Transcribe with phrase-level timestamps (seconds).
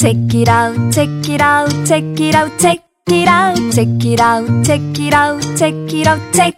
[0.00, 4.64] Check it out, check it out, check it out, check it out, check it out,
[4.64, 6.54] check it out, check it out, check.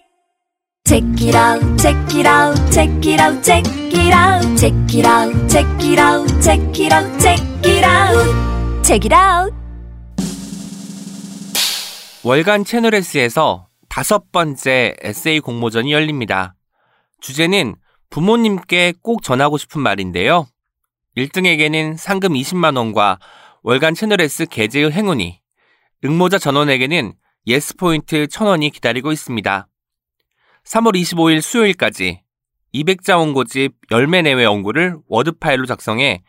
[0.84, 5.50] Check it out, check it out, check it out, check it out, check it out,
[5.50, 9.52] check it out, check it out, check it out, check it out.
[12.22, 16.54] 월간 채널 S에서 다섯 번째 에세이 공모전이 열립니다.
[17.20, 17.74] 주제는
[18.08, 20.46] 부모님께 꼭 전하고 싶은 말인데요.
[21.16, 23.18] 1등에게는 상금 20만원과
[23.62, 25.40] 월간 채널예스 게재의 행운이,
[26.04, 27.14] 응모자 전원에게는
[27.46, 29.68] 예스포인트 1000원이 기다리고 있습니다.
[30.64, 32.22] 3월 25일 수요일까지
[32.74, 36.22] 200자 원고지 열 매 내외 원고를 워드 파일로 작성해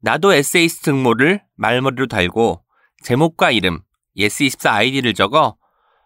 [0.00, 2.62] 나도 에세이스트 응모를 말머리로 달고
[3.02, 3.80] 제목과 이름,
[4.16, 5.56] 예스24 아이디를 적어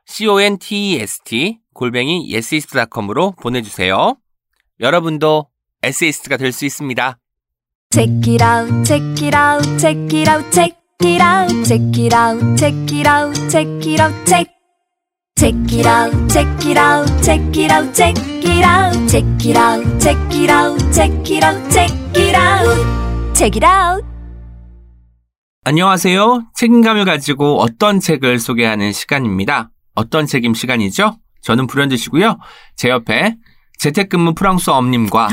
[0.08, 4.16] contest 골뱅이 yes24.com으로 보내주세요.
[4.80, 5.48] 여러분도
[5.82, 7.18] 에세이스트가 될 수 있습니다.
[7.94, 12.58] Check it out, check it out, check it out, check it out, check it out,
[12.58, 14.48] check it out, check it out, check.
[15.38, 20.00] Check it out, check it out, check it out, check it out, check it out,
[20.00, 24.04] check it out, check it out, check it out, check it out.
[25.62, 26.48] 안녕하세요.
[26.56, 29.70] 책임감을 가지고 어떤 책을 소개하는 시간입니다.
[29.94, 31.16] 어떤 책임 시간이죠?
[31.42, 32.40] 저는 불현듯이고요.
[32.74, 33.36] 제 옆에
[33.78, 35.28] 재택근무 프랑스 엄님과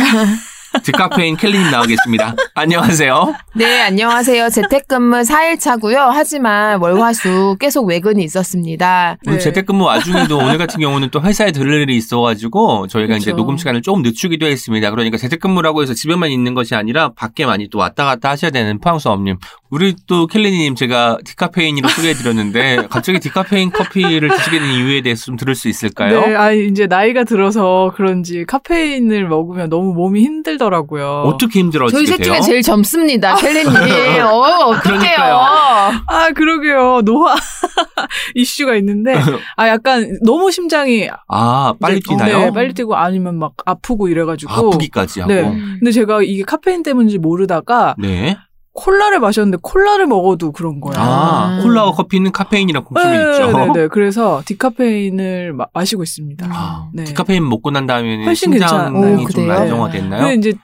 [0.83, 2.35] 드카페인 켈리님 나와 계십니다.
[2.55, 3.35] 안녕하세요.
[3.55, 4.49] 네, 안녕하세요.
[4.49, 6.09] 재택근무 4일차고요.
[6.11, 9.17] 하지만 월화수 계속 외근이 있었습니다.
[9.27, 9.43] 오늘 네.
[9.43, 13.37] 재택근무 와중에도 오늘 같은 경우는 또 회사에 들을 일이 있어가지고 저희가 이제 그렇죠.
[13.37, 14.89] 녹음 시간을 조금 늦추기도 했습니다.
[14.91, 19.07] 그러니까 재택근무라고 해서 집에만 있는 것이 아니라 밖에 많이 또 왔다 갔다 하셔야 되는 프랑스
[19.07, 19.37] 엄님.
[19.69, 25.55] 우리 또 켈리님 제가 디카페인으로 소개해드렸는데 갑자기 디카페인 커피를 드시게 된 이유에 대해서 좀 들을
[25.55, 26.21] 수 있을까요?
[26.21, 31.23] 네, 아 이제 나이가 들어서 그런지 카페인을 먹으면 너무 몸이 힘들 더라고요.
[31.25, 32.33] 어떻게 힘들어지게 저희 셋 돼요?
[32.33, 33.73] 중에 제일 젊습니다, 켈리님.
[34.25, 34.41] 어.
[34.71, 35.23] 어떡해요.
[36.07, 37.35] 아 그러게요 노화
[38.35, 39.15] 이슈가 있는데
[39.57, 42.37] 아 약간 너무 심장이 아 빨리 이제- 뛰나요?
[42.39, 44.51] 네, 빨리 뛰고 아니면 막 아프고 이래 가지고.
[44.53, 45.33] 아프기까지 하고.
[45.33, 45.41] 네.
[45.41, 45.49] 네.
[45.79, 47.95] 근데 제가 이게 카페인 때문인지 모르다가
[48.73, 50.95] 콜라를 마셨는데 콜라를 먹어도 그런 거예요.
[50.97, 51.63] 아, 음.
[51.63, 53.51] 콜라와 커피는 카페인이랑 공통이 있죠.
[53.73, 53.87] 네, 네.
[53.91, 56.47] 그래서 디카페인을 마, 마시고 있습니다.
[56.51, 57.03] 아, 네.
[57.03, 59.17] 디카페인 먹고 난 다음에는 훨씬 심장이 괜찮아요.
[59.17, 59.53] 좀 오, 그래요?
[59.53, 60.21] 안정화됐나요?
[60.21, 60.57] 근데 이제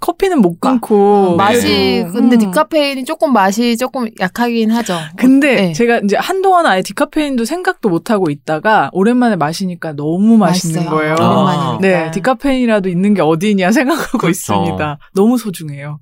[0.00, 1.32] 커피는 못 끊고 네.
[1.32, 2.38] 어, 맛이, 근데 음.
[2.38, 4.96] 디카페인이 조금 맛이 조금 약하긴 하죠.
[5.16, 5.72] 근데 네.
[5.72, 10.96] 제가 이제 한동안 아예 디카페인도 생각도 못 하고 있다가 오랜만에 마시니까 너무 맛있는 맛있어요.
[10.96, 11.16] 거예요.
[11.18, 11.78] 아.
[11.80, 14.30] 네, 디카페인이라도 있는 게 어디냐 생각하고 그렇죠.
[14.30, 14.98] 있습니다.
[15.16, 15.98] 너무 소중해요.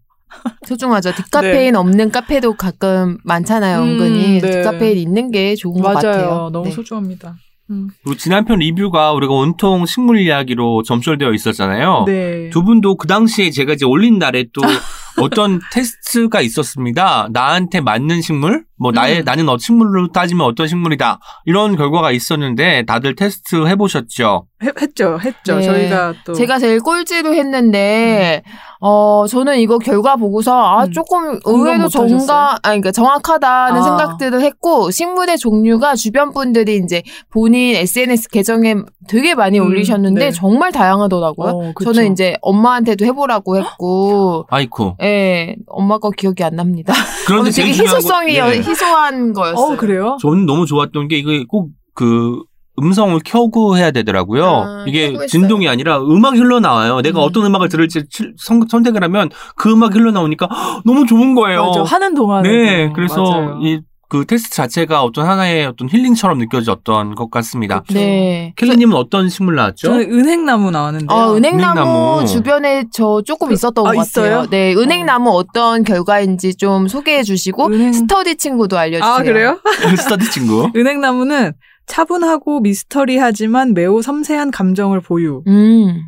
[0.67, 1.13] 소중하죠.
[1.17, 4.41] 디카페인 없는 카페도 가끔 많잖아요, 음, 은근히.
[4.41, 4.51] 네.
[4.51, 6.01] 디카페인 있는 게 좋은 것 맞아요.
[6.01, 6.51] 같아요.
[6.53, 6.71] 너무 네.
[6.73, 7.37] 소중합니다.
[7.71, 7.89] 음.
[8.05, 12.05] 그리고 지난 편 리뷰가 우리가 온통 식물 이야기로 점철되어 있었잖아요.
[12.07, 12.51] 네.
[12.51, 14.61] 두 분도 그 당시에 제가 이제 올린 날에 또
[15.19, 17.29] 어떤 테스트가 있었습니다.
[17.33, 18.65] 나한테 맞는 식물?
[18.79, 19.25] 뭐 나의 음.
[19.25, 21.19] 나는 어 식물로 따지면 어떤 식물이다.
[21.47, 24.47] 이런 결과가 있었는데 다들 테스트 해보셨죠?
[24.63, 25.57] 했, 했죠, 했죠.
[25.57, 25.63] 네.
[25.63, 28.43] 저희가 또 제가 제일 꼴찌로 했는데,
[28.81, 30.93] 어, 저는 이거 결과 보고서, 아, 음.
[30.93, 31.89] 조금 의외로?
[31.89, 33.83] 정가, 아니, 그러니까 정확하다는 아.
[33.83, 38.77] 생각들을 했고, 식물의 종류가 주변 분들이 이제 본인 SNS 계정에
[39.09, 40.31] 되게 많이 음, 올리셨는데, 네.
[40.31, 41.51] 정말 다양하더라고요.
[41.51, 41.73] 어.
[41.83, 44.97] 저는 이제 엄마한테도 해보라고 했고, 아이쿠.
[45.03, 46.93] 예, 엄마 거 기억이 안 납니다.
[47.27, 48.59] 그런데 어, 되게 희소성이, 네.
[48.59, 49.75] 희소한 거였어요.
[49.75, 50.17] 어 그래요?
[50.21, 52.43] 저는 너무 좋았던 게 이게 꼭그
[52.83, 54.45] 음성을 켜고 해야 되더라고요.
[54.47, 55.15] 아, 이게.
[55.29, 57.01] 진동이 아니라 음악이 흘러나와요.
[57.03, 57.25] 내가 음.
[57.25, 58.05] 어떤 음악을 들을지
[58.39, 61.65] 선, 선택을 하면 그 음악이 흘러나오니까 헉, 너무 좋은 거예요.
[61.67, 61.83] 맞아.
[61.85, 67.83] 하는 동안에 네, 그래서 이그 테스트 자체가 어떤 하나의 어떤 힐링처럼 느껴졌던 것 같습니다.
[67.93, 68.53] 네.
[68.57, 69.89] 켈리님은 어떤 식물 나왔죠?
[69.89, 71.13] 저는 은행나무 나왔는데.
[71.13, 72.27] 어, 은행나무, 은행나무.
[72.27, 74.31] 주변에 저 조금 있었던 아, 것 있어요?
[74.43, 74.47] 같아요.
[74.51, 79.11] 네, 은행나무 어 떤 결과인지 좀 소개해 주시고 은행- 스터디 친구도 알려주세요.
[79.13, 79.59] 아 그래요?
[79.99, 80.71] 스터디 친구.
[80.77, 81.53] 은행나무는
[81.87, 85.43] 차분하고 미스터리하지만 매우 섬세한 감정을 보유래요.
[85.47, 86.03] 음,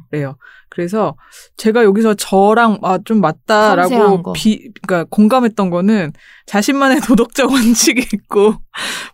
[0.69, 1.17] 그래서
[1.57, 4.33] 제가 여기서 저랑 아, 좀 맞다라고 거.
[4.33, 6.13] 비, 그러니까 공감했던 거는
[6.49, 8.55] 자신만의 도덕적 원칙이 있고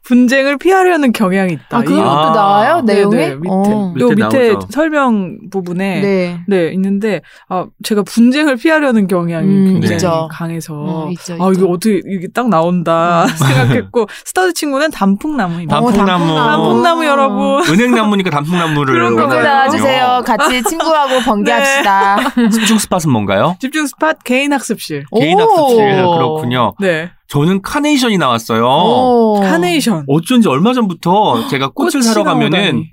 [0.04, 1.78] 분쟁을 피하려는 경향이 있다.
[1.78, 2.32] 아 그런 이- 것도 아.
[2.34, 3.16] 나와요 내용에?
[3.16, 3.94] 네네, 밑에 어.
[3.98, 4.68] 또 밑에 밑에 나오죠.
[4.70, 6.40] 설명 부분에 네.
[6.46, 6.68] 네.
[6.74, 10.28] 있는데 아 제가 분쟁을 피하려는 경향이 음, 굉장히 있죠.
[10.30, 11.52] 강해서 음, 있죠, 아 있죠.
[11.52, 15.80] 이게 어떻게 이게 딱 나온다 생각했고 스터디 친구는 단풍나무입니다.
[15.80, 16.34] 단풍- 단풍나무.
[16.34, 17.62] 단풍나무 여러분.
[17.68, 19.42] 은행나무니까 단풍나무를 그런 거구나.
[19.42, 20.22] 나와주세요.
[20.26, 22.18] 같이 친구하고 번개합시다.
[22.52, 23.56] 집중 spot은 뭔가요?
[23.60, 25.04] 집중 spot 개인 학습실.
[25.18, 25.42] 개인 오.
[25.42, 26.74] 학습실 그렇군요.
[26.78, 27.10] 네.
[27.28, 28.64] 저는 카네이션이 나왔어요.
[28.66, 29.40] 오.
[29.40, 30.04] 카네이션.
[30.08, 32.84] 어쩐지 얼마 전부터 제가 꽃을 사러 가면은.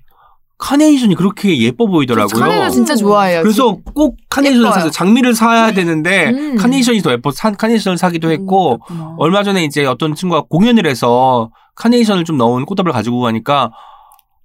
[0.58, 2.40] 카네이션이 그렇게 예뻐 보이더라고요.
[2.40, 3.42] 카네이션 진짜 좋아해요.
[3.42, 4.72] 그래서 꼭 카네이션을.
[4.72, 6.56] 사서 장미를 사야 되는데 음.
[6.56, 9.16] 카네이션이 더 예뻐 산 카네이션을 사기도 했고 그렇구나.
[9.18, 13.72] 얼마 전에 이제 어떤 친구가 공연을 해서 카네이션을 좀 넣은 꽃다발을 가지고 가니까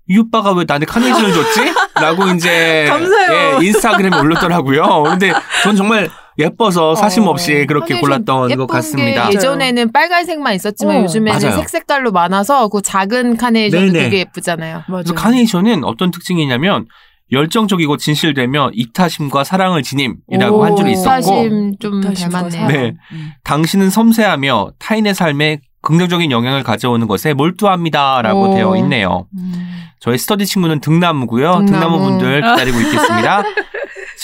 [0.08, 1.60] 이 오빠가 왜 나한테 카네이션을 줬지?
[1.96, 3.58] 라고 이제 감사해요.
[3.60, 5.02] 예, 인스타그램에 올렸더라고요.
[5.04, 5.34] 근데
[5.64, 9.28] 전 정말 예뻐서 사심 없이 그렇게 카네이션 골랐던 예쁜 것 같습니다.
[9.28, 11.02] 게 예전에는 빨간색만 있었지만 어.
[11.02, 11.56] 요즘에는 맞아요.
[11.56, 14.04] 색색깔로 많아서 그 작은 카네이션도 네네.
[14.04, 14.84] 되게 예쁘잖아요.
[14.88, 15.02] 맞아요.
[15.04, 16.86] 그래서 카네이션은 어떤 특징이 있냐면
[17.32, 22.68] 열정적이고 진실되며 이타심과 사랑을 지님이라고 한 줄이 있었고 사심 좀 닮았네요.
[22.68, 22.94] 네.
[23.12, 23.30] 음.
[23.42, 28.54] 당신은 섬세하며 타인의 삶에 긍정적인 영향을 가져오는 것에 몰두합니다라고 오.
[28.54, 29.26] 되어 있네요.
[29.38, 29.76] 음.
[29.98, 31.50] 저희 스터디 친구는 등나무고요.
[31.52, 31.66] 등나무.
[31.66, 33.42] 등나무 분들 기다리고 있겠습니다.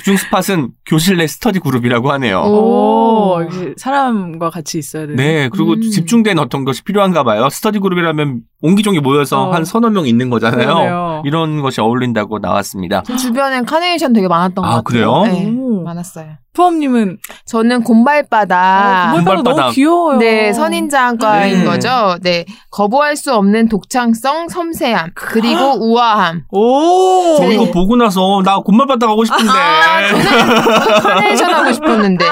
[0.02, 2.40] 집중 spot은 교실 내 스터디 그룹이라고 하네요.
[2.40, 3.38] 오.
[3.76, 5.14] 사람과 같이 있어야 돼.
[5.14, 5.80] 네, 그리고 음.
[5.80, 7.48] 집중된 어떤 것이 필요한가 봐요.
[7.48, 9.52] 스터디 그룹이라면 옹기종기 모여서 어.
[9.52, 10.66] 한 서너 명 있는 거잖아요.
[10.66, 11.22] 그러네요.
[11.24, 13.04] 이런 것이 어울린다고 나왔습니다.
[13.04, 15.22] 제 주변엔 카네이션 되게 많았던 아, 것 같아요.
[15.22, 15.32] 그래요?
[15.32, 15.82] 네, 오.
[15.82, 16.32] 많았어요.
[16.54, 17.16] 프엄님은
[17.46, 19.12] 저는 곰발바다.
[19.14, 19.72] 곰발- 곰발바닥 너무.
[19.72, 20.18] 귀여워요.
[20.18, 21.64] 네, 선인장과인 네.
[21.64, 22.16] 거죠.
[22.22, 26.42] 네, 거부할 수 없는 독창성, 섬세함, 그리고 우아함.
[26.50, 27.36] 오.
[27.38, 27.54] 저 네.
[27.54, 29.50] 이거 보고 나서 나 곰발바닥 하고 싶은데.
[29.50, 32.24] 아, 저는 카네이션 하고 싶었는데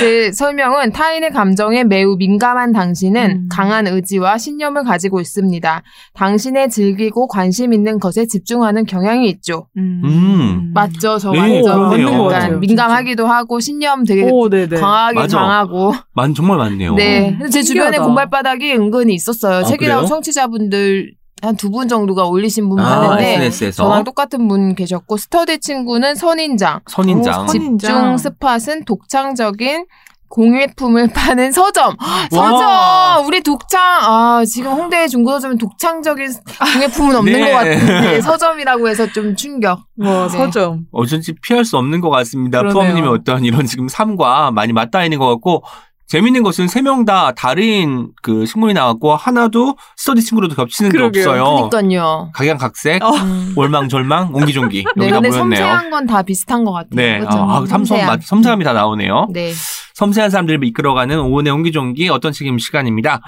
[0.00, 3.48] 제 설명은 타인의 감정에 매우 민감한 당신은 음.
[3.50, 5.82] 강한 의지와 신념을 가지고 있습니다.
[6.14, 9.68] 당신의 즐기고 관심 있는 것에 집중하는 경향이 있죠.
[9.76, 10.02] 음.
[10.04, 10.70] 음.
[10.74, 14.80] 맞죠, 저 네, 완전 약간 민감하기도 하고 신념 되게 오, 네네.
[14.80, 15.38] 강하게 맞아.
[15.38, 15.92] 강하고.
[16.14, 16.94] 만 정말 많네요.
[16.94, 18.04] 네, 근데 제 주변에 신기하다.
[18.04, 19.58] 곰발바닥이 은근히 있었어요.
[19.58, 20.06] 아, 책이라고?
[20.06, 21.12] 청취자분들
[21.42, 27.32] 한두분 정도가 올리신 분 아, 많은데 SNS에서 저랑 똑같은 분 계셨고 스터디 친구는 선인장, 선인장.
[27.44, 28.16] 오, 선- 집중 선인장.
[28.18, 29.84] spot은 독창적인
[30.28, 31.96] 공예품을 파는 서점.
[31.98, 32.28] 와.
[33.18, 33.26] 서점!
[33.26, 36.28] 우리 독창, 아, 지금 홍대 중고서점은 독창적인
[36.74, 37.40] 공예품은 없는 네.
[37.50, 39.80] 것 같은데, 서점이라고 해서 좀 충격.
[39.98, 40.28] 와, 네.
[40.28, 40.80] 서점.
[40.92, 42.62] 어쩐지 피할 수 없는 것 같습니다.
[42.62, 45.62] 프엄님의 어떤 이런 지금 삶과 많이 맞닿아 있는 것 같고
[46.10, 51.28] 재밌는 것은 세 명 다 다른 그 식물이 나왔고 하나도 스터디 친구로도 겹치는 게 그러게요.
[51.28, 51.68] 없어요.
[51.70, 52.30] 그니까요.
[52.34, 53.10] 각양각색, 어.
[53.10, 53.52] 음.
[53.56, 55.58] 올망졸망, 옹기종기 네, 여기가 근데 모였네요.
[55.58, 56.88] 섬세한 건 다 비슷한 것 같아요.
[56.92, 57.36] 네, 그렇죠?
[57.36, 58.06] 아, 아, 삼섬 섬세함.
[58.06, 59.26] 맞- 섬세함이 다 나오네요.
[59.34, 59.52] 네.
[59.98, 63.20] 섬세한 사람들을 이끌어가는 오은의 옹기종기 어떤 책임 시간입니다.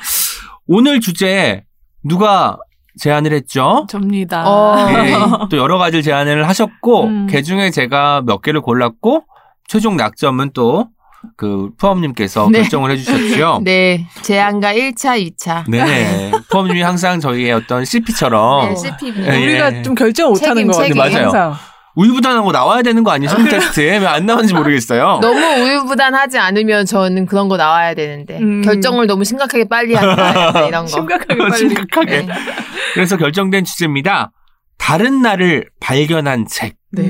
[0.68, 1.64] 오늘 주제
[2.04, 2.58] 누가
[2.96, 3.86] 제안을 했죠?
[3.88, 4.48] 접니다.
[4.48, 4.76] 어.
[4.86, 5.12] 네,
[5.50, 7.26] 또 여러 가지를 제안을 하셨고 음.
[7.28, 9.24] 그 중에 제가 몇 개를 골랐고
[9.66, 10.86] 최종 낙점은 또
[11.36, 12.60] 그 푸엄님께서 네.
[12.60, 13.60] 결정을 해주셨죠.
[13.64, 14.06] 네.
[14.22, 15.64] 제안과 1차, 2차.
[15.68, 19.22] 네, 푸엄님이 항상 저희의 어떤 CP처럼 네, CPB.
[19.26, 19.82] 예, 우리가 예.
[19.82, 21.30] 좀 결정을 못하는 것 같아요.
[21.30, 21.56] 맞아요.
[21.96, 23.30] 우유부단하고 나와야 되는 거 아니에요?
[23.50, 25.18] 테스트에 왜 안 나왔는지 모르겠어요.
[25.20, 28.62] 너무 우유부단하지 않으면 저는 그런 거 나와야 되는데 음.
[28.62, 30.86] 결정을 너무 심각하게 빨리 한다 이런 거.
[30.88, 31.56] 심각하게 빨리.
[31.56, 32.22] 심각하게.
[32.26, 32.28] 네.
[32.94, 34.30] 그래서 결정된 주제입니다.
[34.78, 36.74] 다른 나를 발견한 책.
[36.92, 37.02] 네.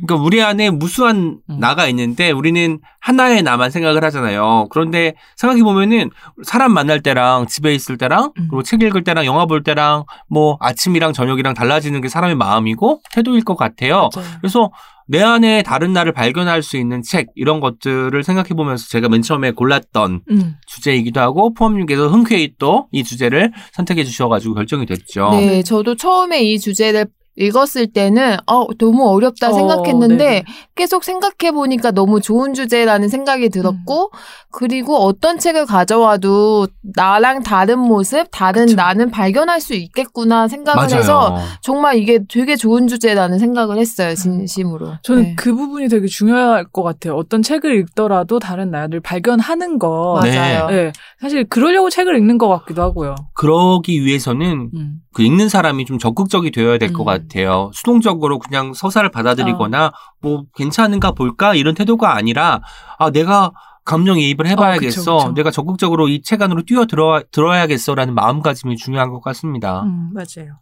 [0.00, 0.06] 음.
[0.06, 1.60] 그러니까 우리 안에 무수한 음.
[1.60, 4.66] 나가 있는데 우리는 하나의 나만 생각을 하잖아요.
[4.70, 6.10] 그런데 생각해 보면은
[6.42, 8.48] 사람 만날 때랑 집에 있을 때랑 음.
[8.50, 13.44] 그리고 책 읽을 때랑 영화 볼 때랑 뭐 아침이랑 저녁이랑 달라지는 게 사람의 마음이고 태도일
[13.44, 14.08] 것 같아요.
[14.14, 14.28] 맞아요.
[14.40, 14.70] 그래서
[15.10, 19.52] 내 안에 다른 나를 발견할 수 있는 책 이런 것들을 생각해 보면서 제가 맨 처음에
[19.52, 20.54] 골랐던 음.
[20.66, 25.30] 주제이기도 하고 포함님께서 흔쾌히 또 이 주제를 선택해 주셔가지고 결정이 됐죠.
[25.32, 27.06] 네, 저도 처음에 이 주제를
[27.38, 30.44] 읽었을 때는 어 너무 어렵다 어, 생각했는데 네네.
[30.74, 34.18] 계속 생각해 보니까 너무 좋은 주제라는 생각이 들었고 음.
[34.50, 38.76] 그리고 어떤 책을 가져와도 나랑 다른 모습, 다른 그쵸.
[38.76, 40.98] 나는 발견할 수 있겠구나 생각을 맞아요.
[41.00, 44.94] 해서 정말 이게 되게 좋은 주제라는 생각을 했어요 진심으로.
[45.02, 45.34] 저는 네.
[45.36, 47.14] 그 부분이 되게 중요할 것 같아요.
[47.14, 50.20] 어떤 책을 읽더라도 다른 나를 발견하는 거.
[50.22, 50.36] 네.
[50.36, 50.66] 맞아요.
[50.70, 50.92] 네.
[51.20, 53.14] 사실 그러려고 책을 읽는 것 같기도 하고요.
[53.34, 55.00] 그러기 위해서는 음.
[55.12, 57.04] 그 읽는 사람이 좀 적극적이 되어야 될것 음.
[57.04, 57.27] 같아요.
[57.74, 59.92] 수동적으로 그냥 서사를 받아들이거나 어.
[60.20, 62.60] 뭐 괜찮은가 볼까 이런 태도가 아니라
[62.98, 63.52] 아 내가
[63.84, 65.00] 감정이입을 해봐야겠어.
[65.00, 65.34] 어, 그쵸, 그쵸.
[65.34, 69.82] 내가 적극적으로 이 책 안으로 뛰어 들어 들어야겠어라는 마음가짐이 중요한 것 같습니다.
[69.84, 70.58] 음, 맞아요.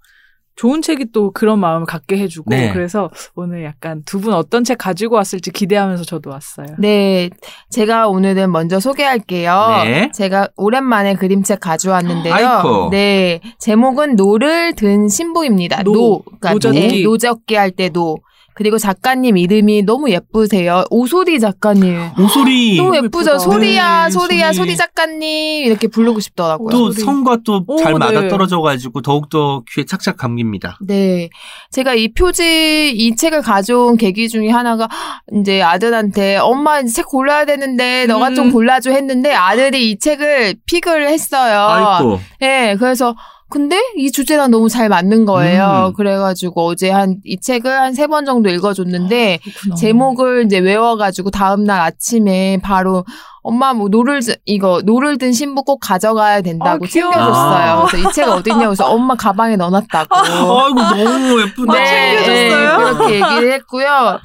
[0.56, 2.72] 좋은 책이 또 그런 마음을 갖게 해주고 네.
[2.72, 6.66] 그래서 오늘 약간 두 분 어떤 책 가지고 왔을지 기대하면서 저도 왔어요.
[6.78, 7.28] 네,
[7.70, 9.82] 제가 오늘은 먼저 소개할게요.
[9.84, 10.10] 네.
[10.14, 12.34] 제가 오랜만에 그림책 가져왔는데요.
[12.34, 12.88] 아이쿠.
[12.90, 15.82] 네, 제목은 노를 든 신부입니다.
[15.82, 16.80] 노, 노, 그러니까 노젓기.
[16.80, 18.16] 네, 노젓기 할 때 노.
[18.56, 20.84] 그리고 작가님 이름이 너무 예쁘세요.
[20.90, 22.12] 오소리 작가님.
[22.18, 23.32] 오소리 너무 예쁘죠.
[23.32, 23.38] 예쁘다.
[23.38, 24.70] 소리야, 네, 소리야, 소리.
[24.70, 26.70] 소리 작가님 이렇게 부르고 싶더라고요.
[26.70, 27.04] 또 소리.
[27.04, 27.98] 성과 또 오, 잘 네.
[27.98, 30.78] 맞아 떨어져가지고 더욱더 귀에 착착 감깁니다.
[30.80, 31.28] 네.
[31.70, 34.88] 제가 이 표지, 이 책을 가져온 계기 중에 하나가,
[35.38, 38.34] 이제 아들한테, 엄마 이제 책 골라야 되는데, 너가 음.
[38.34, 41.60] 좀 골라줘 했는데, 아들이 이 책을 픽을 했어요.
[41.60, 43.14] 아이고 네, 그래서,
[43.48, 45.88] 근데 이 주제랑 너무 잘 맞는 거예요.
[45.90, 45.92] 음.
[45.94, 49.74] 그래가지고 어제 한 이 책을 한 세 번 정도 읽어줬는데 그렇구나.
[49.76, 53.04] 제목을 이제 외워가지고 다음 날 아침에 바로
[53.48, 56.88] 엄마 뭐 노를 드- 이거 노를 든 신부 꼭 가져가야 된다고 아.
[56.88, 57.86] 챙겨줬어요.
[57.88, 60.08] 그래서 이 책 어딨냐고 해서 엄마 가방에 넣어놨다고.
[60.16, 61.72] 아이고 너무 예쁘다.
[61.72, 61.86] 네,
[62.16, 62.78] 챙겨줬어요?
[62.78, 64.18] 네, 그렇게 얘기를 했고요.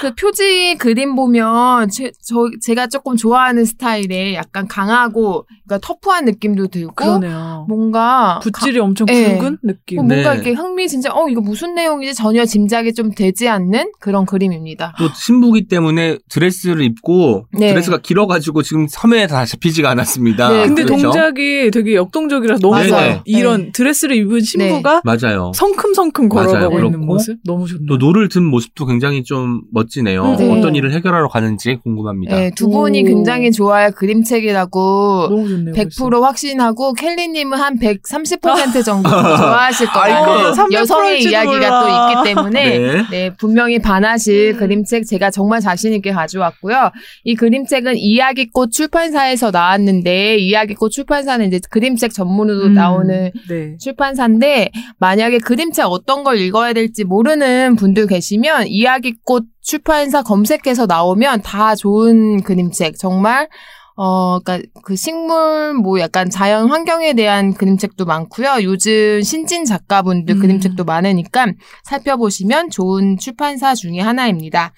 [0.00, 6.68] 그 표지 그림 보면 제, 저, 제가 조금 좋아하는 스타일의 약간 강하고 그러니까 터프한 느낌도
[6.68, 7.66] 들고 그러네요.
[7.68, 9.36] 뭔가 붓질이 엄청 예.
[9.36, 9.98] 굵은 느낌.
[9.98, 10.34] 어, 뭔가 네.
[10.36, 14.94] 이렇게 흥미 진짜 어 이거 무슨 내용인지 전혀 짐작이 좀 되지 않는 그런 그림입니다.
[14.98, 17.68] 또 신부기 때문에 드레스를 입고 네.
[17.68, 20.48] 드레스가 길어가지고 지금 섬에 다 잡히지가 않았습니다.
[20.50, 21.02] 네, 근데 그렇죠?
[21.04, 22.88] 동작이 되게 역동적이라서 너무 맞아요.
[22.88, 23.22] 좋아요.
[23.24, 23.72] 이런 네.
[23.72, 25.52] 드레스를 입은 신부가 맞아요.
[25.54, 26.48] 성큼성큼 맞아요.
[26.48, 27.86] 걸어가고 있는 그렇고 모습 너무 좋네요.
[27.88, 30.36] 또 노를 든 모습도 굉장히 좀 멋지네요.
[30.38, 30.50] 네.
[30.50, 32.36] 어떤 일을 해결하러 가는지 궁금합니다.
[32.36, 33.06] 네, 두 분이 오.
[33.06, 35.74] 굉장히 좋아할 그림책이라고 너무 좋네요.
[35.74, 40.16] 100% 확신하고 캘리님은 한 130% 정도 좋아하실 거예요.
[40.16, 40.50] 아이고.
[40.52, 41.80] 300% 여성의 이야기가 몰라.
[42.14, 43.04] 또 있기 때문에 네.
[43.10, 46.90] 네, 분명히 반하실 그림책 제가 정말 자신 있게 가져왔고요.
[47.24, 53.76] 이 그림책은 이야기 꽃 출판사에서 나왔는데 이야기꽃 출판사는 이제 그림책 전문으로 음, 나오는 네.
[53.78, 61.74] 출판사인데 만약에 그림책 어떤 걸 읽어야 될지 모르는 분들 계시면 이야기꽃 출판사 검색해서 나오면 다
[61.74, 63.48] 좋은 그림책 정말
[63.96, 68.62] 어, 그니까, 그 식물, 뭐 약간 자연 환경에 대한 그림책도 많고요.
[68.62, 70.40] 요즘 신진 작가분들 음.
[70.40, 71.46] 그림책도 많으니까
[71.84, 74.72] 살펴보시면 좋은 출판사 중에 하나입니다.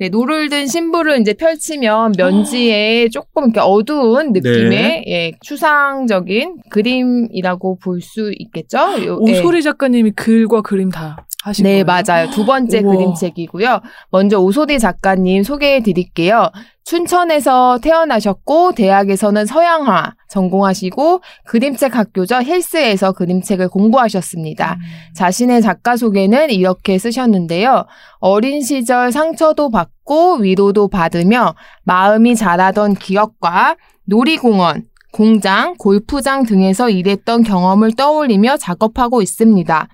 [0.00, 5.04] 네, 노를 든 신부를 이제 펼치면 면지에 조금 이렇게 어두운 느낌의, 네.
[5.08, 8.78] 예, 추상적인 그림이라고 볼 수 있겠죠?
[9.04, 9.40] 요- 예.
[9.40, 11.84] 오소리 작가님이 글과 그림 다 하신 네, 거예요?
[11.84, 12.30] 맞아요.
[12.30, 12.82] 두 번째.
[12.82, 13.80] 그림책이고요.
[14.10, 16.50] 먼저 오소리 작가님 소개해 드릴게요.
[16.84, 24.74] 춘천에서 태어나셨고 대학에서는 서양화 전공하시고 그림책 학교죠 힐스에서 그림책을 공부하셨습니다.
[24.74, 24.80] 음.
[25.14, 27.84] 자신의 작가 소개는 이렇게 쓰셨는데요.
[28.20, 33.76] 어린 시절 상처도 받고 위로도 받으며 마음이 자라던 기억과
[34.06, 39.88] 놀이공원, 공장, 골프장 등에서 일했던 경험을 떠올리며 작업하고 있습니다.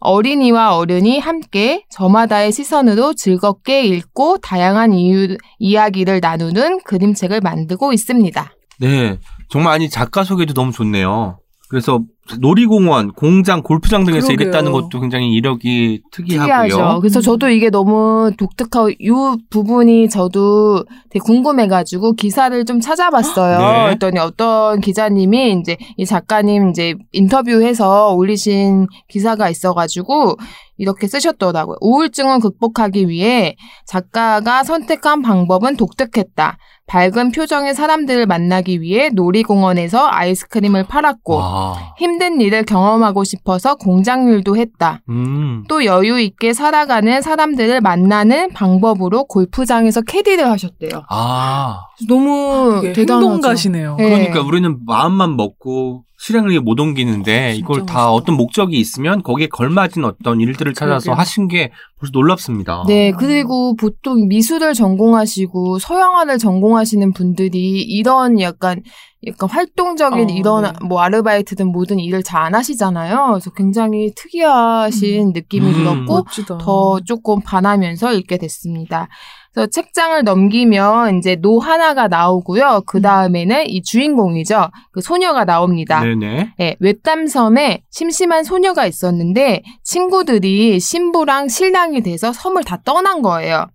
[0.00, 8.52] 어린이와 어른이 함께 저마다의 시선으로 즐겁게 읽고 다양한 이유, 이야기를 나누는 그림책을 만들고 있습니다.
[8.80, 9.18] 네.
[9.48, 11.38] 정말 아니 작가 소개도 너무 좋네요.
[11.68, 12.00] 그래서
[12.38, 14.48] 놀이공원, 공장, 골프장 등에서 그러게요.
[14.48, 16.68] 일했다는 것도 굉장히 이력이 특이하고요.
[16.68, 17.00] 특이하죠.
[17.00, 19.10] 그래서 저도 이게 너무 독특하고 이
[19.50, 23.58] 부분이 저도 되게 궁금해가지고 기사를 좀 찾아봤어요.
[23.58, 23.84] 네.
[23.84, 30.36] 그랬더니 어떤 기자님이 이제 이 작가님 이제 인터뷰해서 올리신 기사가 있어가지고
[30.76, 31.76] 이렇게 쓰셨더라고요.
[31.80, 33.54] 우울증을 극복하기 위해
[33.86, 36.56] 작가가 선택한 방법은 독특했다.
[36.90, 41.94] 밝은 표정의 사람들을 만나기 위해 놀이공원에서 아이스크림을 팔았고 와.
[41.98, 45.00] 힘든 일을 경험하고 싶어서 공장 일도 했다.
[45.08, 45.62] 음.
[45.68, 51.04] 또 여유 있게 살아가는 사람들을 만나는 방법으로 골프장에서 캐디를 하셨대요.
[51.08, 51.82] 아.
[52.08, 53.26] 너무 되게 대단하죠.
[53.26, 53.94] 행동가시네요.
[53.96, 54.04] 네.
[54.08, 58.12] 그러니까 우리는 마음만 먹고 실행을 못 옮기는데 진짜 이걸 다 멋있다.
[58.12, 61.18] 어떤 목적이 있으면 거기에 걸맞은 어떤 일들을 찾아서 그러게요.
[61.18, 62.84] 하신 게 벌써 놀랍습니다.
[62.86, 68.82] 네, 그리고 보통 미술을 전공하시고 서양화를 전공하시는 분들이 이런 약간
[69.26, 70.72] 약간 활동적인 어, 이런 네.
[70.84, 73.28] 뭐 아르바이트든 뭐든 일을 잘 안 하시잖아요.
[73.32, 75.72] 그래서 굉장히 특이하신 느낌이 음.
[75.72, 76.58] 들었고 멋지다.
[76.58, 79.08] 더 조금 반하면서 읽게 됐습니다.
[79.52, 82.82] 그래서 책장을 넘기면 이제 노 하나가 나오고요.
[82.86, 84.70] 그 다음에는 이 주인공이죠.
[84.92, 86.00] 그 소녀가 나옵니다.
[86.04, 86.54] 네네.
[86.56, 93.66] 네, 외담섬에 심심한 소녀가 있었는데 친구들이 신부랑 신랑이 돼서 섬을 다 떠난 거예요.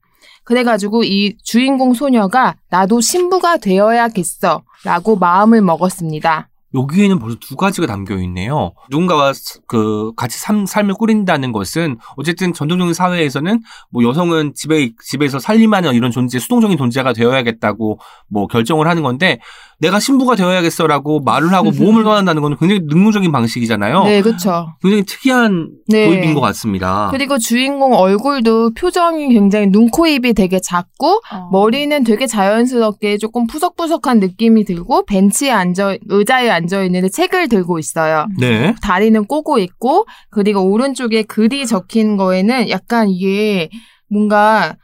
[0.45, 6.49] 그래가지고 이 주인공 소녀가 나도 신부가 되어야겠어 라고 마음을 먹었습니다.
[6.75, 8.73] 여기에는 벌써 두 가지가 담겨 있네요.
[8.89, 15.39] 누군가와 스- 그 같이 삶, 삶을 꾸린다는 것은 어쨌든 전통적인 사회에서는 뭐 여성은 집에 집에서
[15.39, 19.39] 살림하는 이런 존재, 수동적인 존재가 되어야겠다고 뭐 결정을 하는 건데
[19.79, 24.03] 내가 신부가 되어야겠어라고 말을 하고 모험을 떠난다는 건 굉장히 능동적인 방식이잖아요.
[24.03, 24.67] 네, 그렇죠.
[24.81, 26.07] 굉장히 특이한 네.
[26.07, 27.09] 도입인 것 같습니다.
[27.11, 31.49] 그리고 주인공 얼굴도 표정이 굉장히 눈, 코, 입이 되게 작고 어.
[31.51, 38.27] 머리는 되게 자연스럽게 조금 푸석푸석한 느낌이 들고 벤치에 앉아 의자에 앉아 있는데 책을 들고 있어요.
[38.39, 38.73] 네.
[38.81, 43.69] 다리는 꼬고 있고 그리고 오른쪽에 글이 적힌 거에는 약간 이게
[44.09, 44.75] 뭔가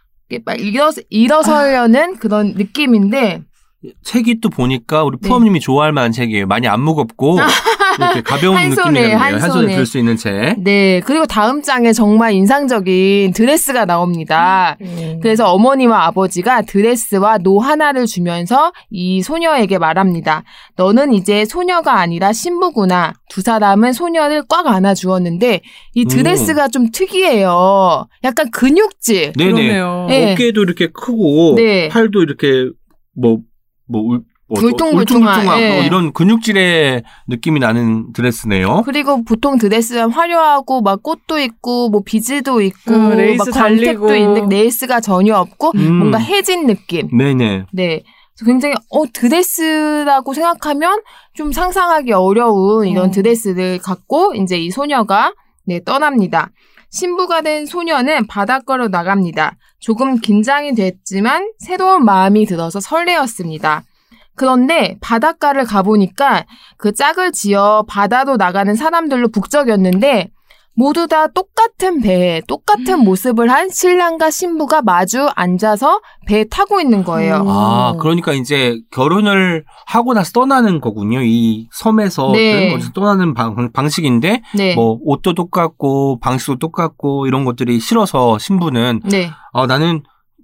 [0.45, 3.41] 막 일어 일어서려는 그런 느낌인데
[4.03, 5.27] 책이 또 보니까 우리 네.
[5.27, 6.47] 푸엄님이 좋아할 만한 책이에요.
[6.47, 7.37] 많이 안 무겁고
[7.97, 9.17] 이렇게 가벼운 한 느낌이 손에, 나네요.
[9.17, 9.75] 한 한 손에.
[9.75, 10.55] 들 수 있는 책.
[10.59, 14.77] 네, 그리고 다음 장에 정말 인상적인 드레스가 나옵니다.
[14.81, 15.19] 음.
[15.21, 20.43] 그래서 어머니와 아버지가 드레스와 노 하나를 주면서 이 소녀에게 말합니다.
[20.75, 23.13] 너는 이제 소녀가 아니라 신부구나.
[23.29, 25.61] 두 사람은 소녀를 꽉 안아 주었는데
[25.93, 28.07] 이 드레스가 좀 특이해요.
[28.23, 29.33] 약간 근육질.
[29.37, 29.51] 네네.
[29.51, 30.05] 그러네요.
[30.09, 30.33] 네.
[30.33, 31.87] 어깨도 이렇게 크고 네.
[31.89, 32.69] 팔도 이렇게
[33.15, 33.39] 뭐뭐
[33.89, 34.19] 울, 뭐,
[34.51, 35.79] 울퉁불퉁한, 울퉁불퉁한 예.
[35.79, 38.83] 어, 이런 근육질의 느낌이 나는 드레스네요.
[38.85, 44.15] 그리고 보통 드레스는 화려하고 막 꽃도 있고 뭐 비즈도 있고 음, 레이스 막 광택도 달리고.
[44.15, 45.93] 있는 레이스가 전혀 없고 음.
[45.97, 47.09] 뭔가 해진 느낌.
[47.15, 47.65] 네네.
[47.71, 48.03] 네.
[48.45, 51.01] 굉장히 어 드레스라고 생각하면
[51.33, 53.11] 좀 상상하기 어려운 이런 어.
[53.11, 55.33] 드레스를 갖고 이제 이 소녀가
[55.65, 56.49] 네 떠납니다.
[56.89, 59.57] 신부가 된 소녀는 바닷가로 나갑니다.
[59.79, 63.83] 조금 긴장이 됐지만 새로운 마음이 들어서 설레었습니다.
[64.41, 66.45] 그런데 바닷가를 가보니까
[66.77, 70.31] 그 짝을 지어 바다로 나가는 사람들로 북적였는데
[70.73, 77.35] 모두 다 똑같은 배에 똑같은 모습을 한 신랑과 신부가 마주 앉아서 배에 타고 있는 거예요.
[77.41, 77.47] 음.
[77.49, 81.21] 아, 그러니까 이제 결혼을 하고 나서 떠나는 거군요.
[81.21, 82.73] 이 섬에서 네.
[82.73, 84.73] 어디서 떠나는 방, 방식인데 네.
[84.73, 89.29] 뭐 옷도 똑같고 방식도 똑같고 이런 것들이 싫어서 신부는 네.
[89.53, 90.01] 아, 나는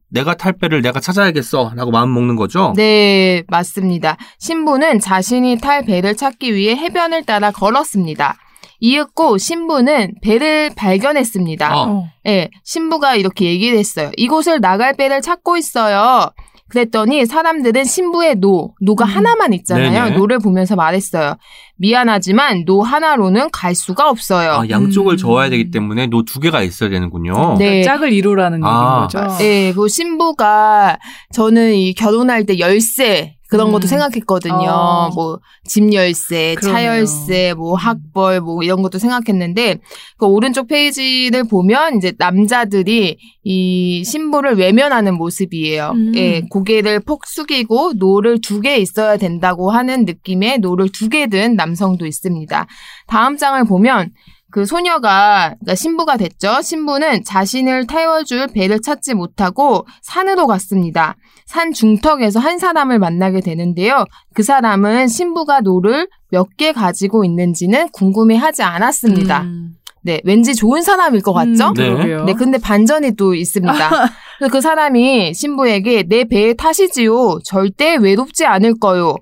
[0.09, 2.73] 내가 탈 배를 내가 찾아야겠어 라고 마음 먹는 거죠.
[2.75, 4.17] 네, 맞습니다.
[4.39, 8.37] 신부는 자신이 탈 배를 찾기 위해 해변을 따라 걸었습니다.
[8.79, 11.67] 이윽고 신부는 배를 발견했습니다.
[11.67, 11.83] 아.
[11.87, 12.09] 어.
[12.27, 14.11] 예, 신부가 이렇게 얘기를 했어요.
[14.17, 16.31] 이곳을 나갈 배를 찾고 있어요.
[16.69, 19.09] 그랬더니 사람들은 신부의 노, 노가 음.
[19.09, 20.03] 하나만 있잖아요.
[20.05, 20.17] 네네.
[20.17, 21.35] 노를 보면서 말했어요.
[21.77, 24.51] 미안하지만 노 하나로는 갈 수가 없어요.
[24.51, 25.17] 아, 양쪽을 음.
[25.17, 27.55] 저어야 되기 때문에 노 두 개가 있어야 되는군요.
[27.57, 27.83] 네.
[27.83, 29.07] 짝을 이루라는 아.
[29.07, 29.43] 얘기인 거죠.
[29.45, 30.99] 예, 그 신부가
[31.33, 33.87] 저는 이 결혼할 때 열쇠 그런 것도 음.
[33.87, 34.69] 생각했거든요.
[34.69, 35.09] 어.
[35.13, 36.87] 뭐집 열쇠, 차 그러네요.
[36.89, 39.79] 열쇠, 뭐 학벌 뭐 이런 것도 생각했는데
[40.17, 45.91] 그 오른쪽 페이지를 보면 이제 남자들이 이 신부를 외면하는 모습이에요.
[45.95, 46.11] 음.
[46.15, 51.55] 예, 고개를 폭 숙이고 노를 두 개 있어야 된다고 하는 느낌의 노를 두 개 든
[51.55, 52.67] 남성도 있습니다.
[53.07, 54.11] 다음 장을 보면
[54.51, 56.61] 그 소녀가 그러니까 신부가 됐죠.
[56.61, 61.15] 신부는 자신을 태워줄 배를 찾지 못하고 산으로 갔습니다.
[61.45, 64.05] 산 중턱에서 한 사람을 만나게 되는데요.
[64.33, 69.41] 그 사람은 신부가 노를 몇 개 가지고 있는지는 궁금해하지 않았습니다.
[69.43, 69.71] 음.
[70.01, 71.67] 네, 왠지 좋은 사람일 것 같죠?
[71.69, 72.23] 음, 네.
[72.25, 73.73] 네, 근데 반전이 또 있습니다.
[74.51, 77.39] 그 사람이 신부에게 내 배에 타시지요.
[77.43, 79.15] 절대 외롭지 않을 거요.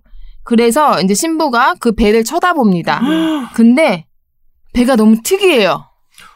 [0.44, 3.02] 그래서 이제 신부가 그 배를 쳐다봅니다.
[3.56, 4.06] 근데
[4.76, 5.86] 배가 너무 특이해요.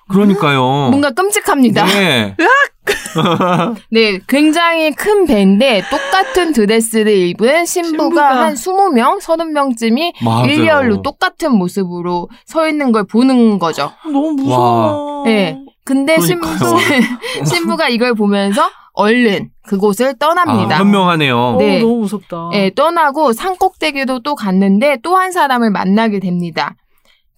[0.10, 0.62] 그러니까요.
[0.90, 1.86] 뭔가 끔찍합니다.
[1.86, 2.36] 네.
[3.92, 8.44] 네, 굉장히 큰 배인데 똑같은 드레스를 입은 신부가, 신부가.
[8.46, 10.46] 한 20명, 30명쯤이 맞아요.
[10.48, 13.92] 일렬로 똑같은 모습으로 서 있는 걸 보는 거죠.
[14.06, 15.24] 너무 무서워.
[15.26, 15.60] 네.
[15.86, 17.02] 근데 신부, 그러니까요.
[17.46, 20.76] 신부가 이걸 보면서 얼른 그곳을 떠납니다.
[20.76, 21.38] 아, 현명하네요.
[21.38, 21.80] 어, 네.
[21.82, 22.50] 너무 무섭다.
[22.54, 26.76] 예, 떠나고 산 꼭대기로 또 갔는데 또 한 사람을 만나게 됩니다.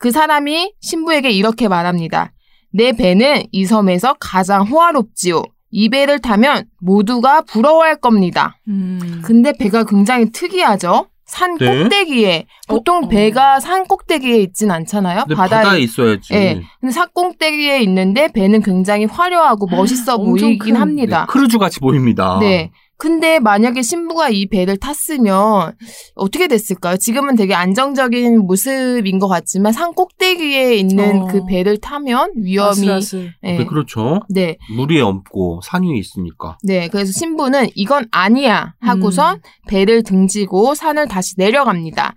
[0.01, 2.33] 그 사람이 신부에게 이렇게 말합니다.
[2.73, 5.43] 내 배는 이 섬에서 가장 호화롭지요.
[5.69, 8.57] 이 배를 타면 모두가 부러워할 겁니다.
[8.67, 9.21] 음.
[9.23, 11.05] 근데 배가 굉장히 특이하죠?
[11.25, 11.83] 산 네.
[11.83, 13.07] 꼭대기에 보통 어, 어.
[13.09, 15.21] 배가 산 꼭대기에 있진 않잖아요.
[15.21, 16.33] 근데 바다에, 있어야지.
[16.33, 16.61] 예.
[16.81, 21.27] 근데 산 꼭대기에 있는데 배는 굉장히 화려하고 멋있어 보이긴 큰, 합니다.
[21.27, 22.39] 네, 크루즈 같이 보입니다.
[22.41, 22.71] 네.
[23.01, 25.73] 근데 만약에 신부가 이 배를 탔으면
[26.13, 26.97] 어떻게 됐을까요?
[26.97, 31.25] 지금은 되게 안정적인 모습인 것 같지만 산 꼭대기에 있는 어.
[31.25, 33.33] 그 배를 타면 위험이 아슬아슬.
[33.41, 33.57] 네.
[33.57, 34.19] 네, 그렇죠.
[34.29, 34.57] 네.
[34.75, 36.59] 물 위에 얹고 산 위에 있으니까.
[36.61, 36.89] 네.
[36.89, 39.41] 그래서 신부는 이건 아니야 하고선 음.
[39.67, 42.13] 배를 등지고 산을 다시 내려갑니다.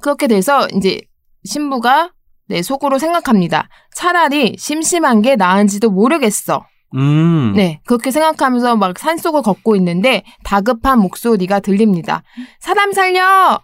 [0.00, 1.02] 그렇게 돼서 이제
[1.44, 2.12] 신부가
[2.48, 3.68] 네, 속으로 생각합니다.
[3.94, 6.64] 차라리 심심한 게 나은지도 모르겠어.
[6.94, 7.52] 음.
[7.56, 12.22] 네, 그렇게 생각하면서 막 산속을 걷고 있는데 다급한 목소리가 들립니다.
[12.60, 13.60] 사람 살려!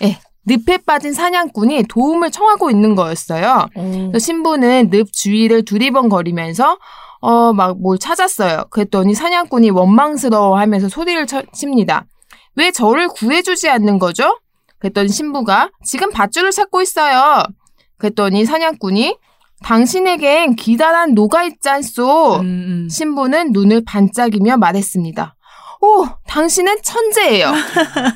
[0.00, 3.66] 네, 늪에 빠진 사냥꾼이 도움을 청하고 있는 거였어요.
[3.74, 3.82] 어.
[4.10, 6.78] 그래서 신부는 늪 주위를 두리번거리면서
[7.20, 8.64] 어, 막 뭘 찾았어요.
[8.70, 12.06] 그랬더니 사냥꾼이 원망스러워 하면서 소리를 쳐- 칩니다.
[12.56, 14.38] 왜 저를 구해주지 않는 거죠?
[14.78, 17.42] 그랬더니 신부가 지금 밧줄을 찾고 있어요.
[17.98, 19.14] 그랬더니 사냥꾼이
[19.62, 22.36] 당신에겐 기다란 노가 있지 않소.
[22.40, 22.88] 음, 음.
[22.88, 25.36] 신부는 눈을 반짝이며 말했습니다.
[25.82, 27.46] 오, 당신은 천재예요.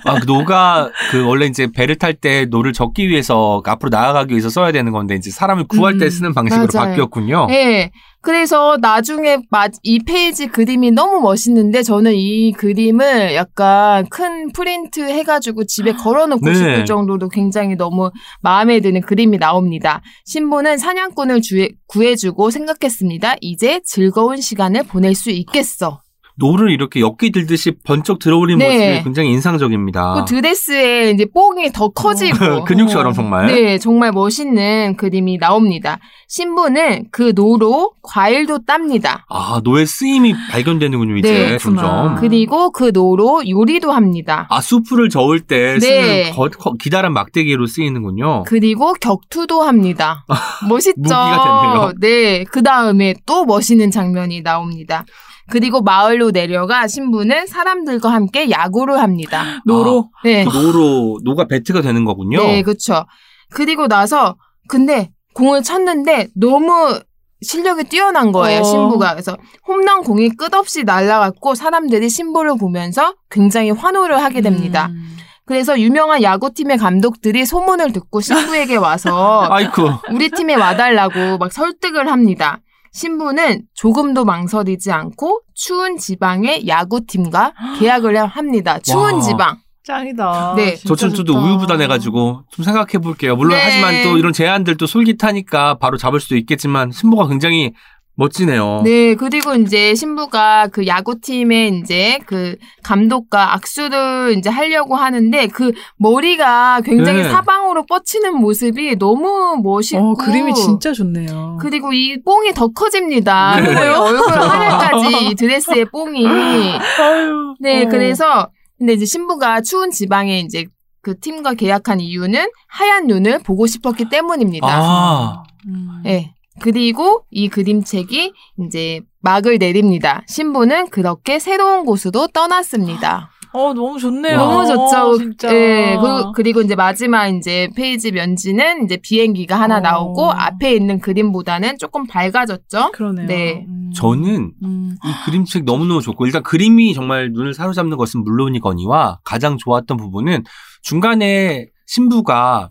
[0.05, 4.51] 아, 그 노가 그 원래 이제 배를 탈 때 노를 젓기 위해서 앞으로 나아가기 위해서
[4.51, 6.91] 써야 되는 건데 이제 사람을 구할 때 음, 쓰는 방식으로 맞아요.
[6.91, 7.47] 바뀌었군요.
[7.47, 7.91] 네.
[8.25, 15.65] 그래서 나중에 마- 이 페이지 그림이 너무 멋있는데 저는 이 그림을 약간 큰 프린트 해가지고
[15.65, 16.55] 집에 걸어놓고 네.
[16.55, 18.11] 싶을 정도로 굉장히 너무
[18.41, 20.01] 마음에 드는 그림이 나옵니다.
[20.25, 23.37] 신부는 사냥꾼을 주에- 구해주고 생각했습니다.
[23.43, 26.01] 이제 즐거운 시간을 보낼 수 있겠어.
[26.37, 28.67] 노를 이렇게 역기 들듯이 번쩍 들어올린 네.
[28.67, 30.15] 모습이 굉장히 인상적입니다.
[30.15, 32.65] 그 드레스에 이제 뽕이 더 커지고.
[32.67, 33.47] 근육처럼 정말.
[33.47, 35.99] 네, 정말 멋있는 그림이 나옵니다.
[36.29, 39.25] 신부는 그 노로 과일도 땁니다.
[39.29, 41.59] 아, 노의 쓰임이 발견되는군요, 이제 네.
[41.59, 42.17] 점점.
[42.17, 44.49] 그리고 그 노로 요리도 합니다.
[44.51, 46.25] 아, 수프를 저을 때 네.
[46.25, 48.43] 쓰는 거- 거- 기다란 막대기로 쓰이는군요.
[48.47, 50.25] 그리고 격투도 합니다.
[50.69, 50.95] 멋있죠?
[51.01, 51.93] 무기가 됐네요.
[52.01, 52.45] 네.
[52.45, 55.05] 그 다음에 또 멋있는 장면이 나옵니다.
[55.51, 59.63] 그리고 마을로 내려가 신부는 사람들과 함께 야구를 합니다.
[59.67, 60.11] 노로.
[60.25, 60.45] 네.
[60.45, 62.39] 그 노로, 노가 배트가 되는 거군요.
[62.39, 63.05] 네, 그쵸.
[63.51, 64.37] 그리고 나서,
[64.69, 66.99] 근데 공을 쳤는데 너무
[67.43, 68.65] 실력이 뛰어난 거예요, 어.
[68.65, 69.13] 신부가.
[69.13, 74.89] 그래서 홈런 공이 끝없이 날아갔고 사람들이 신부를 보면서 굉장히 환호를 하게 됩니다.
[74.91, 75.17] 음.
[75.47, 79.91] 그래서 유명한 야구팀의 감독들이 소문을 듣고 신부에게 와서 아이쿠.
[80.11, 82.61] 우리 팀에 와달라고 막 설득을 합니다.
[82.95, 88.79] 신부는 조금도 망설이지 않고 추운 지방의 야구팀과 계약을 합니다.
[88.79, 89.21] 추운 와.
[89.21, 89.59] 지방.
[89.83, 90.55] 짱이다.
[90.57, 90.77] 네.
[90.77, 91.09] 좋다.
[91.09, 93.37] 우유부단해가지고 좀 생각해 볼게요.
[93.37, 93.63] 물론 네.
[93.65, 97.75] 하지만 또 이런 제안들도 솔깃하니까 바로 잡을 수도 있겠지만 신부가 굉장히
[98.17, 98.83] 멋지네요.
[98.85, 106.81] 네, 그리고 이제 신부가 그 야구팀의 이제 그 감독과 악수를 이제 하려고 하는데 그 머리가
[106.83, 107.31] 굉장히 네.
[107.31, 110.13] 사방으로 뻗치는 모습이 너무 멋있고.
[110.13, 111.59] 어, 그림이 진짜 좋네요.
[111.61, 113.61] 그리고 이 뽕이 더 커집니다.
[113.61, 113.75] 네.
[113.75, 116.27] 거의 얼굴 하늘까지 이 드레스의 뽕이.
[116.27, 117.55] 아유.
[117.61, 117.89] 네, 어.
[117.89, 118.49] 그래서
[118.79, 120.67] 근데 이제 신부가 추운 지방에 이제
[121.03, 124.67] 그 팀과 계약한 이유는 하얀 눈을 보고 싶었기 때문입니다.
[124.69, 126.01] 아, 음.
[126.05, 126.35] 네.
[126.61, 128.33] 그리고 이 그림책이
[128.65, 130.23] 이제 막을 내립니다.
[130.27, 133.31] 신부는 그렇게 새로운 곳으로 떠났습니다.
[133.57, 134.37] 어, 너무 좋네요.
[134.37, 135.17] 너무 좋죠.
[135.17, 135.55] 진짜.
[135.55, 139.81] 예, 그리고, 그리고 이제 마지막 이제 페이지 면지는 이제 비행기가 하나 어.
[139.81, 142.91] 나오고 앞에 있는 그림보다는 조금 밝아졌죠.
[142.93, 143.27] 그러네요.
[143.29, 143.65] 네.
[143.69, 143.93] 음.
[143.95, 144.97] 저는 음.
[145.05, 150.43] 이 그림책 너무너무 좋고 일단 그림이 정말 눈을 사로잡는 것은 물론이거니와 가장 좋았던 부분은
[150.83, 152.71] 중간에 신부가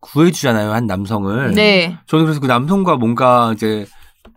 [0.00, 1.52] 구해주잖아요 한 남성을.
[1.54, 1.96] 네.
[2.06, 3.86] 저는 그래서 그 남성과 뭔가 이제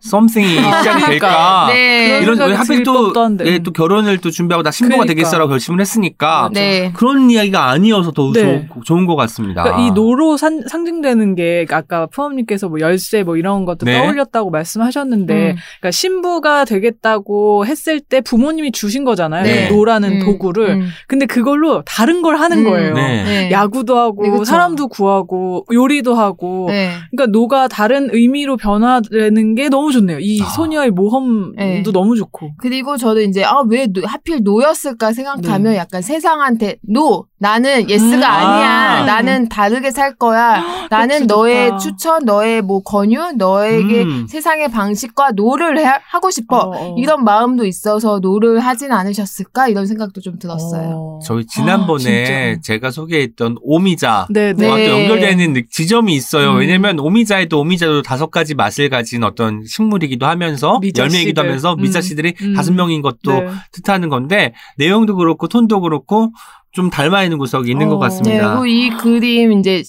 [0.01, 1.67] something이 시작이 될까.
[1.69, 2.19] 네.
[2.21, 3.45] 이런 왜 하필 들 또, 법도 한데.
[3.47, 5.13] 예, 또 결혼을 또 준비하고 나 신부가 그러니까.
[5.13, 6.91] 되겠어라고 결심을 했으니까 네.
[6.95, 8.67] 그런 이야기가 아니어서 더 네.
[8.73, 9.63] 좋, 좋은 것 같습니다.
[9.63, 13.97] 그러니까 이 노로 산- 상징되는 게 아까 프엄님께서 뭐 열쇠 뭐 이런 것도 네.
[13.99, 15.55] 떠올렸다고 말씀하셨는데 음.
[15.79, 19.43] 그러니까 신부가 되겠다고 했을 때 부모님이 주신 거잖아요.
[19.43, 19.67] 네.
[19.69, 20.69] 그 노라는 음, 도구를.
[20.69, 20.89] 음.
[21.07, 22.63] 근데 그걸로 다른 걸 하는 음.
[22.65, 22.93] 거예요.
[22.93, 23.23] 네.
[23.23, 23.51] 네.
[23.51, 24.45] 야구도 하고 네.
[24.45, 26.91] 사람도 구하고 요리도 하고 네.
[27.11, 30.19] 그러니까 노가 다른 의미로 변화되는 게 너무 좋네요.
[30.19, 30.45] 이 아.
[30.45, 31.83] 소녀의 모험도 네.
[31.93, 32.51] 너무 좋고.
[32.57, 35.77] 그리고 저도 이제 아 왜 하필 노였을까 생각하면 네.
[35.77, 38.21] 약간 세상한테 no 나는 yes가 음.
[38.21, 39.05] 아니야 아.
[39.05, 41.77] 나는 다르게 살 거야 나는 그치, 너의 좋다.
[41.77, 44.27] 추천 너의 뭐 권유 너에게 음.
[44.27, 46.95] 세상의 방식과 no를 해, 하고 싶어 어, 어.
[46.97, 50.89] 이런 마음도 있어서 no를 하진 않으셨을까 이런 생각도 좀 들었어요.
[50.93, 51.19] 어.
[51.23, 52.25] 저희 지난번에
[52.55, 52.61] 진짜.
[52.61, 54.67] 제가 소개했던 오미자 네, 네.
[54.67, 54.89] 와, 또 네.
[55.03, 56.51] 연결되는 느- 지점이 있어요.
[56.53, 56.57] 음.
[56.57, 61.41] 왜냐면 오미자에도 오미자도 다섯 가지 맛을 가진 어떤 식물이기도 하면서 열매이기도.
[61.41, 61.81] 하면서 음.
[61.81, 62.53] 미자 씨들이 음.
[62.53, 63.47] 다섯 명인 것도 네.
[63.71, 66.31] 뜻하는 건데 내용도 그렇고 톤도 그렇고
[66.71, 67.89] 좀 닮아 있는 구석이 있는 어.
[67.91, 68.49] 것 네, 같습니다.
[68.59, 69.83] 그리고 이 그림 이제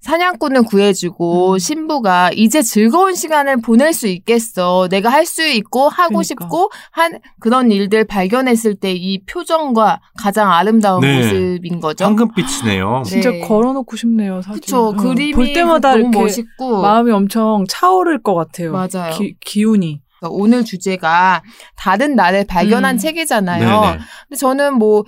[0.00, 1.58] 사냥꾼을 구해주고 음.
[1.58, 4.86] 신부가 이제 즐거운 시간을 보낼 수 있겠어.
[4.90, 6.22] 내가 할 수 있고 하고 그러니까.
[6.24, 11.16] 싶고 한 그런 일들 발견했을 때 이 표정과 가장 아름다운 네.
[11.22, 12.04] 모습인 거죠.
[12.04, 13.02] 황금빛이네요.
[13.06, 13.10] 네.
[13.10, 14.60] 진짜 걸어놓고 싶네요, 사진.
[14.60, 14.90] 그쵸.
[14.90, 14.96] 응.
[14.98, 18.72] 그림이 볼 때마다 너무 이렇게 멋있고 마음이 엄청 차오를 것 같아요.
[18.72, 19.14] 맞아요.
[19.16, 20.02] 기, 기운이.
[20.26, 21.42] 오늘 주제가
[21.76, 22.98] 다른 나를 발견한 음.
[22.98, 23.58] 책이잖아요.
[23.80, 23.98] 네네.
[24.28, 25.04] 근데 저는 뭐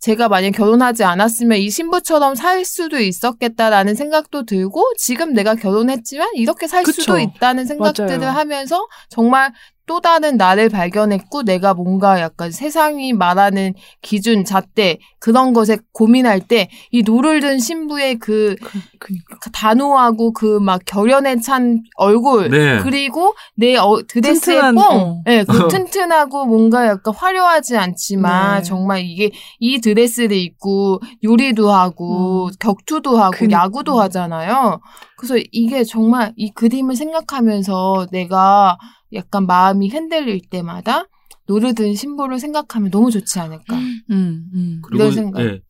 [0.00, 6.66] 제가 만약 결혼하지 않았으면 이 신부처럼 살 수도 있었겠다라는 생각도 들고 지금 내가 결혼했지만 이렇게
[6.66, 7.02] 살 그쵸.
[7.02, 8.32] 수도 있다는 생각들을 맞아요.
[8.32, 9.52] 하면서 정말
[9.86, 16.68] 또 다른 나를 발견했고 내가 뭔가 약간 세상이 말하는 기준 잣대 그런 것에 고민할 때
[16.90, 19.36] 이 노를 든 신부의 그 그, 그니까.
[19.52, 22.80] 단호하고 그 막 결연에 찬 얼굴 네.
[22.82, 25.22] 그리고 내 어, 드레스의 튼튼한, 뽕, 어.
[25.28, 28.62] 예, 그 튼튼하고 뭔가 약간 화려하지 않지만 네.
[28.62, 32.50] 정말 이게 이 드레스를 입고 요리도 하고 음.
[32.58, 33.62] 격투도 하고 그니까.
[33.62, 34.80] 야구도 하잖아요.
[35.16, 38.78] 그래서 이게 정말 이 그림을 생각하면서 내가
[39.12, 41.04] 약간 마음이 흔들릴 때마다
[41.46, 43.76] 노르든 신부를 생각하면 너무 좋지 않을까.
[43.76, 44.82] 음, 음.
[44.92, 45.42] 이런 생각.
[45.42, 45.60] 예.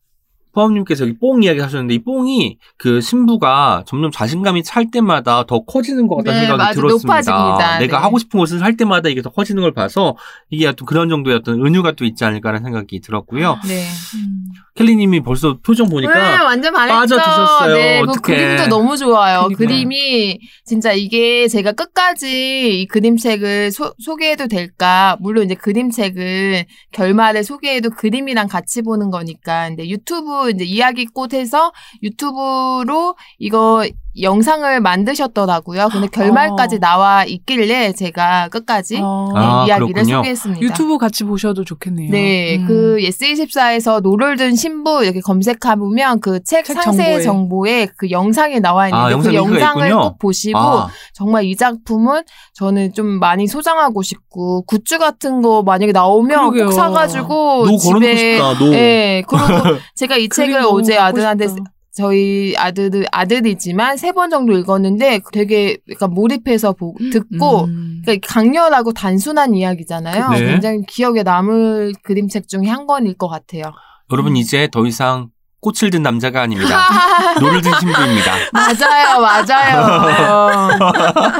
[0.57, 6.07] 포함님께서 여기 뽕 이야기 하셨는데 이 뽕이 그 신부가 점점 자신감이 찰 때마다 더 커지는
[6.07, 7.07] 것 같다는 네, 생각이 맞아, 들었습니다.
[7.07, 7.79] 높아집니다.
[7.79, 8.01] 내가 네.
[8.01, 10.17] 하고 싶은 것을 할 때마다 이게 더 커지는 걸 봐서
[10.49, 13.59] 이게 어떤 그런 정도의 어떤 은유가 또 있지 않을까라는 생각이 들었고요.
[13.67, 13.85] 네.
[14.15, 14.46] 음.
[14.77, 17.15] 캘리님이 벌써 표정 보니까 네, 완전 반했죠.
[17.17, 17.73] 빠져드셨어요.
[17.73, 18.21] 네, 그.
[18.21, 19.47] 그림도 너무 좋아요.
[19.47, 19.67] 그러니까요.
[19.67, 25.17] 그림이 진짜 이게 제가 끝까지 이 그림책을 소, 소개해도 될까?
[25.19, 29.67] 물론 이제 그림책을 결말에 소개해도 그림이랑 같이 보는 거니까.
[29.67, 33.87] 근데 유튜브 이제 이야기꽃에서 유튜브로 이거
[34.21, 35.89] 영상을 만드셨더라고요.
[35.91, 36.79] 근데 결말까지 어.
[36.79, 39.29] 나와 있길래 제가 끝까지 어.
[39.33, 40.15] 네, 아, 이야기를 그렇군요.
[40.17, 40.61] 소개했습니다.
[40.61, 42.11] 유튜브 같이 보셔도 좋겠네요.
[42.11, 42.65] 네, 음.
[42.67, 47.21] 그 예스24에서 노를 든 신부 이렇게 검색해보면 그 책 책 상세 정보에.
[47.21, 50.01] 정보에 그 영상이 나와 있는데 아, 영상 그 영상을 있군요.
[50.09, 55.91] 꼭 보시고 아, 정말 이 작품은 저는 좀 많이 소장하고 싶고 굿즈 같은 거 만약에
[55.91, 56.65] 나오면 그러게요.
[56.65, 57.27] 꼭 사가지고
[57.67, 58.53] 노 걸어놓고 집에 싶다.
[58.57, 58.69] 노.
[58.71, 59.43] 네, 그리고
[59.95, 61.63] 제가 이 책을 어제 아들한테 싶다.
[61.97, 68.01] 저희 아들 아들이지만 세 번 정도 읽었는데 되게 약간 몰입해서 보, 듣고 음.
[68.05, 70.29] 그러니까 강렬하고 단순한 이야기잖아요.
[70.29, 70.45] 네.
[70.45, 73.63] 굉장히 기억에 남을 그림책 중에 한 권일 것 같아요.
[74.11, 75.29] 여러분 이제 더 이상
[75.59, 76.79] 꽃을 든 남자가 아닙니다.
[77.41, 78.33] 노를 든 신부입니다.
[78.53, 80.69] 맞아요, 맞아요.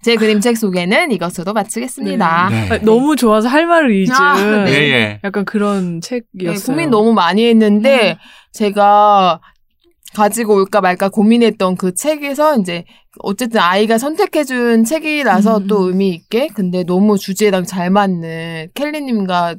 [0.00, 2.48] 아, 제 그림책 소개는 이것으로 마치겠습니다.
[2.50, 2.68] 네.
[2.70, 4.72] 아, 너무 좋아서 할 말을 잊은 아, 예, 네.
[4.90, 5.20] 예.
[5.22, 6.66] 약간 그런 네, 책이었어요.
[6.66, 8.18] 고민 너무 많이 했는데
[8.52, 9.40] 제가
[10.14, 12.84] 가지고 올까 말까 고민했던 그 책에서 이제
[13.20, 15.66] 어쨌든 아이가 선택해준 책이라서 음.
[15.66, 19.54] 또 의미 있게 근데 너무 주제랑 잘 맞는 캘리님과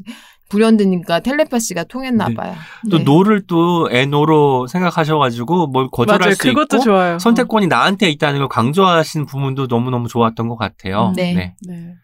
[0.51, 2.33] 불현듯님과 텔레파시가 통했나 네.
[2.35, 2.53] 봐요.
[2.91, 3.03] 또 네.
[3.05, 6.33] 노를 또 NO로 생각하셔가지고 뭘 거절할 맞아요.
[6.35, 7.19] 수 그것도 있고 좋아요.
[7.19, 11.13] 선택권이 나한테 있다는 걸 강조하시는 부분도 너무 너무 좋았던 것 같아요.
[11.15, 11.33] 네.
[11.33, 11.55] 네.
[11.67, 11.95] 네.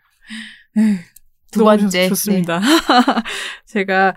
[1.51, 1.87] 두 너무 번째.
[1.99, 2.03] 네.
[2.07, 2.61] 좋- 좋습니다.
[3.67, 4.15] 제가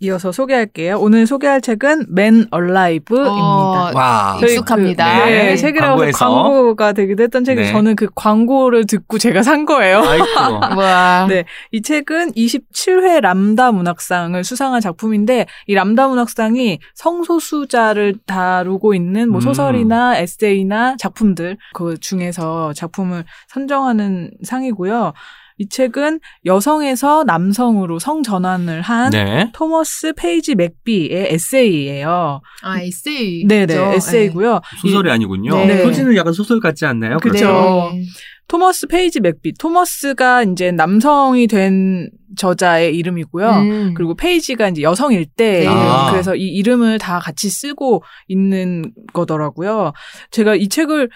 [0.00, 0.98] 이어서 소개할게요.
[1.00, 3.32] 오늘 소개할 책은 Man Alive입니다.
[3.32, 4.36] 어, 와.
[4.40, 5.24] 저희 익숙합니다.
[5.24, 5.56] 그, 네, 네.
[5.56, 6.42] 책읽아웃에서 광고에서.
[6.42, 7.72] 광고가 되기도 했던 책이 네.
[7.72, 10.00] 저는 그 광고를 듣고 제가 산 거예요.
[10.78, 11.26] 와.
[11.28, 11.44] 네.
[11.72, 19.40] 이 책은 27회 람다 문학상을 수상한 작품인데 이 람다 문학상이 성소수자를 다루고 있는 뭐 음.
[19.40, 25.12] 소설이나 에세이나 작품들 그 중에서 작품을 선정하는 상이고요.
[25.58, 29.50] 이 책은 여성에서 남성으로 성 전환을 한 네.
[29.52, 32.40] 토머스 페이지 맥비의 에세이예요.
[32.62, 33.46] 아, 에세이.
[33.46, 34.60] 네네, 에세이고요.
[34.80, 35.54] 소설이 아니군요.
[35.66, 35.82] 네.
[35.82, 37.18] 표지는 약간 소설 같지 않나요?
[37.18, 37.90] 그렇죠.
[37.92, 38.02] 네.
[38.46, 39.52] 토머스 페이지 맥비.
[39.58, 43.50] 토머스가 이제 남성이 된 저자의 이름이고요.
[43.50, 43.94] 음.
[43.94, 45.66] 그리고 페이지가 이제 여성일 때 네.
[45.68, 46.10] 아.
[46.10, 49.92] 그래서 이 이름을 다 같이 쓰고 있는 거더라고요.
[50.30, 51.10] 제가 이 책을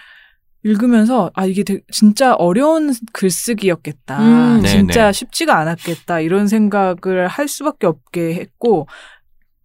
[0.63, 4.19] 읽으면서 아 이게 되게 진짜 어려운 글쓰기였겠다.
[4.19, 4.61] 음.
[4.61, 5.13] 네, 진짜 네.
[5.13, 6.21] 쉽지가 않았겠다.
[6.21, 8.87] 이런 생각을 할 수밖에 없게 했고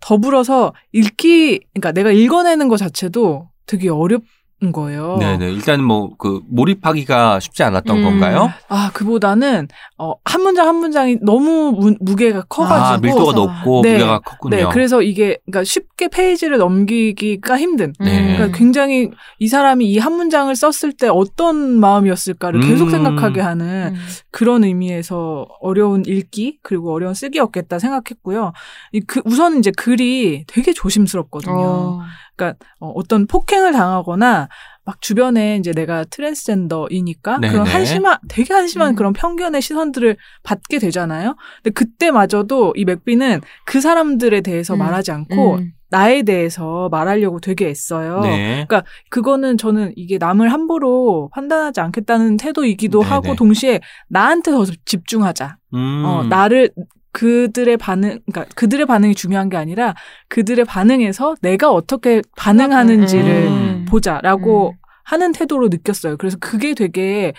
[0.01, 4.27] 더불어서 읽기 그러니까 내가 읽어내는 것 자체도 되게 어렵 은
[4.73, 5.19] 거예요.
[5.21, 5.53] 네네.
[5.53, 8.03] 일단 뭐, 그, 몰입하기가 쉽지 않았던 음.
[8.03, 8.51] 건가요?
[8.69, 9.69] 아 그보다는
[9.99, 13.93] 어, 한 문장 한 문장이 너무 무, 무게가 커가지고 아, 밀도가 높고, 네.
[13.93, 14.57] 무게가 컸군요.
[14.57, 17.93] 네, 그래서 이게 그러니까 쉽게 페이지를 넘기기가 힘든.
[18.01, 18.35] 네.
[18.37, 22.91] 그러니까 굉장히 이 사람이 이 한 문장을 썼을 때 어떤 마음이었을까를 계속 음.
[22.91, 24.01] 생각하게 하는 음.
[24.31, 28.53] 그런 의미에서 어려운 읽기 그리고 어려운 쓰기였겠다 생각했고요.
[28.93, 31.55] 이 그, 우선 이제 글이 되게 조심스럽거든요.
[31.59, 32.01] 어.
[32.39, 34.49] 그러니까 어, 어떤 폭행을 당하거나
[34.85, 37.53] 막 주변에 이제 내가 트랜스젠더이니까 네네.
[37.53, 38.95] 그런 한심한 되게 한심한 음.
[38.95, 41.37] 그런 편견의 시선들을 받게 되잖아요.
[41.63, 44.79] 근데 그때마저도 이 맥비는 그 사람들에 대해서 음.
[44.79, 45.73] 말하지 않고 음.
[45.91, 48.21] 나에 대해서 말하려고 되게 애써요.
[48.21, 48.67] 네.
[49.11, 53.11] 그거는 저는 이게 남을 함부로 판단하지 않겠다는 태도이기도 네네.
[53.11, 55.57] 하고 동시에 나한테 더 집중하자.
[55.75, 56.03] 음.
[56.05, 56.71] 어, 나를
[57.19, 59.97] 그들의 반응, 그러니까 그들의 반응이 중요한 게 아니라
[60.29, 63.87] 그들의 반응에서 내가 어떻게 반응하는지를 음.
[63.89, 64.77] 보자라고 음.
[65.03, 66.17] 하는 태도로 느꼈어요.
[66.17, 67.33] 그래서 그게 되게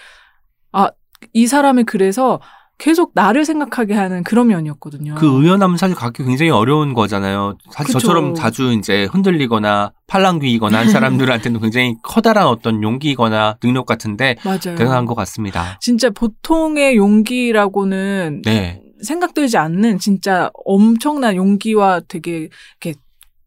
[0.73, 0.89] 아,
[1.31, 2.41] 이 사람이 그래서
[2.77, 5.15] 계속 나를 생각하게 하는 그런 면이었거든요.
[5.15, 7.57] 그 의연함은 사실 갖기 굉장히 어려운 거잖아요.
[7.71, 7.99] 사실 그쵸.
[7.99, 14.75] 저처럼 자주 이제 흔들리거나 팔랑귀이거나 한 사람들한테는 굉장히 커다란 어떤 용기거나 능력 같은데 맞아요.
[14.75, 15.77] 대단한 것 같습니다.
[15.79, 18.81] 진짜 보통의 용기라고는 네.
[19.01, 22.49] 생각되지 않는 진짜 엄청난 용기와 되게
[22.81, 22.99] 이렇게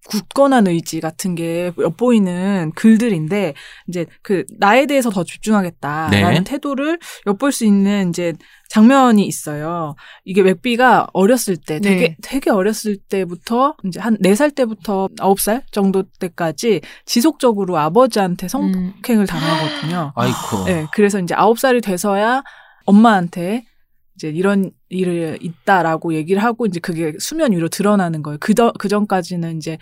[0.08, 3.54] 굳건한 의지 같은 게 엿보이는 글들인데
[3.86, 6.44] 이제 그 나에 대해서 더 집중하겠다라는 네.
[6.44, 8.32] 태도를 엿볼 수 있는 이제
[8.68, 9.94] 장면이 있어요.
[10.24, 12.16] 이게 맥비가 어렸을 때 되게 네.
[12.20, 18.48] 되게 어렸을 때부터 이제 한 네 살 때부터 아홉 살 정도 때까지 지속적으로 아버지한테 음.
[18.48, 20.12] 성폭행을 당하거든요.
[20.16, 20.64] 아이코.
[20.64, 22.42] 네, 그래서 이제 아홉 살이 돼서야
[22.86, 23.64] 엄마한테
[24.16, 28.38] 이제 이런 일을 있다라고 얘기를 하고 이제 그게 수면 위로 드러나는 거예요.
[28.40, 29.78] 그전 그 전까지는 이제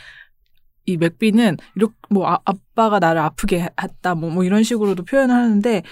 [0.86, 5.82] 이 맥비는 이렇게 뭐 아, 아빠가 나를 아프게 했다 뭐, 뭐 이런 식으로도 표현을 하는데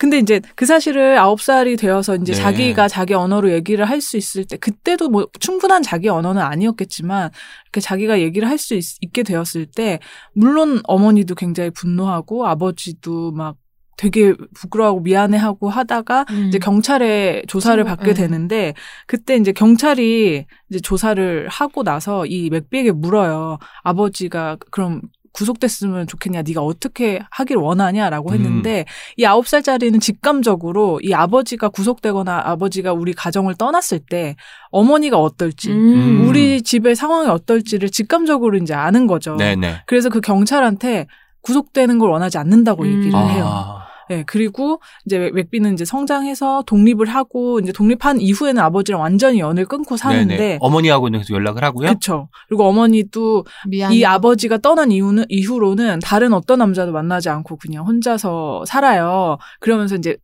[0.00, 2.38] 근데 이제 그 사실을 아홉 살이 되어서 이제 네.
[2.38, 7.30] 자기가 자기 언어로 얘기를 할 수 있을 때 그때도 뭐 충분한 자기 언어는 아니었겠지만
[7.64, 9.98] 이렇게 자기가 얘기를 할 수 있게 되었을 때
[10.34, 13.56] 물론 어머니도 굉장히 분노하고 아버지도 막
[13.98, 16.46] 되게 부끄러워하고 미안해하고 하다가 음.
[16.48, 18.22] 이제 경찰에 조사를 친구, 받게 네.
[18.22, 18.74] 되는데
[19.06, 23.58] 그때 이제 경찰이 이제 조사를 하고 나서 이 맥비에게 물어요.
[23.82, 31.68] 아버지가 그럼 구속됐으면 좋겠냐, 네가 어떻게 하길 원하냐라고 했는데 이 아홉 살짜리는 직감적으로 이 아버지가
[31.68, 34.36] 구속되거나 아버지가 우리 가정을 떠났을 때
[34.70, 36.26] 어머니가 어떨지, 음.
[36.26, 39.36] 우리 집의 상황이 어떨지를 직감적으로 이제 아는 거죠.
[39.36, 39.82] 네네.
[39.86, 41.06] 그래서 그 경찰한테
[41.42, 42.88] 구속되는 걸 원하지 않는다고 음.
[42.88, 43.44] 얘기를 해요.
[43.46, 49.66] 아, 네, 그리고 이제 맥비는 이제 성장해서 독립을 하고 이제 독립한 이후에는 아버지랑 완전히 연을
[49.66, 50.58] 끊고 사는데 네네.
[50.60, 51.88] 어머니하고는 계속 연락을 하고요.
[51.88, 52.28] 그렇죠.
[52.48, 53.92] 그리고 어머니도 미안.
[53.92, 59.38] 이 아버지가 떠난 이후는 이후로는 다른 어떤 남자도 만나지 않고 그냥 혼자서 살아요.
[59.60, 60.16] 그러면서 이제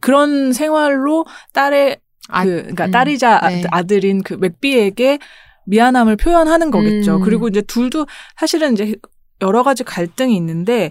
[0.00, 1.98] 그런 생활로 딸의
[2.30, 3.62] 아, 그 그러니까 음, 딸이자 아- 네.
[3.70, 5.18] 아들인 그 맥비에게
[5.66, 7.16] 미안함을 표현하는 거겠죠.
[7.16, 7.20] 음.
[7.22, 8.96] 그리고 이제 둘도 사실은 이제
[9.42, 10.90] 여러 가지 갈등이 있는데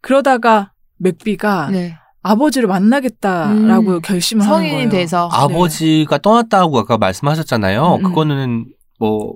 [0.00, 0.71] 그러다가
[1.02, 1.96] 맥비가 네.
[2.22, 4.00] 아버지를 만나겠다라고 음.
[4.00, 4.88] 결심을 하는 성인이 거예요.
[4.90, 7.96] 돼서 아버지가 떠났다고 아까 말씀하셨잖아요.
[7.96, 8.02] 음, 음.
[8.02, 8.66] 그거는
[8.98, 9.34] 뭐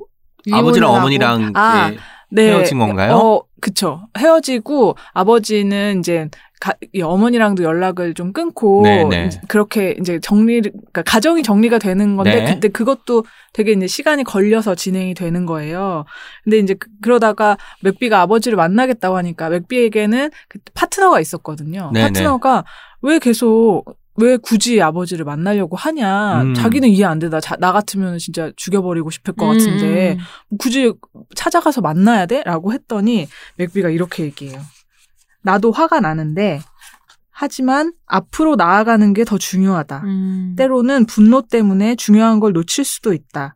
[0.53, 0.93] 아버지랑.
[0.95, 1.93] 어머니랑 아,
[2.31, 2.49] 네.
[2.51, 3.17] 헤어진 건가요?
[3.17, 4.03] 어, 그쵸.
[4.17, 6.29] 헤어지고 아버지는 이제
[6.61, 9.27] 가, 이 어머니랑도 연락을 좀 끊고 네네.
[9.27, 12.45] 이제 그렇게 이제 정리 그러니까 가정이 정리가 되는 건데 네.
[12.53, 16.05] 근데 그것도 되게 이제 시간이 걸려서 진행이 되는 거예요.
[16.45, 21.91] 근데 이제 그- 그러다가 맥비가 아버지를 만나겠다고 하니까 맥비에게는 그 파트너가 있었거든요.
[21.93, 22.07] 네네.
[22.09, 22.65] 파트너가
[23.03, 23.85] 왜 계속
[24.19, 26.41] 왜 굳이 아버지를 만나려고 하냐?
[26.41, 26.55] 음.
[26.55, 27.39] 자기는 이해 안 되다.
[27.39, 30.19] 자, 나 같으면 진짜 죽여버리고 싶을 것 같은데 음.
[30.49, 30.91] 뭐 굳이
[31.35, 32.43] 찾아가서 만나야 돼?
[32.47, 34.59] 라고 했더니 맥비가 이렇게 얘기해요.
[35.47, 36.61] 나도 화가 나는데
[37.31, 40.03] 하지만 앞으로 나아가는 게 더 중요하다.
[40.05, 40.55] 음.
[40.59, 43.55] 때로는 분노 때문에 중요한 걸 놓칠 수도 있다.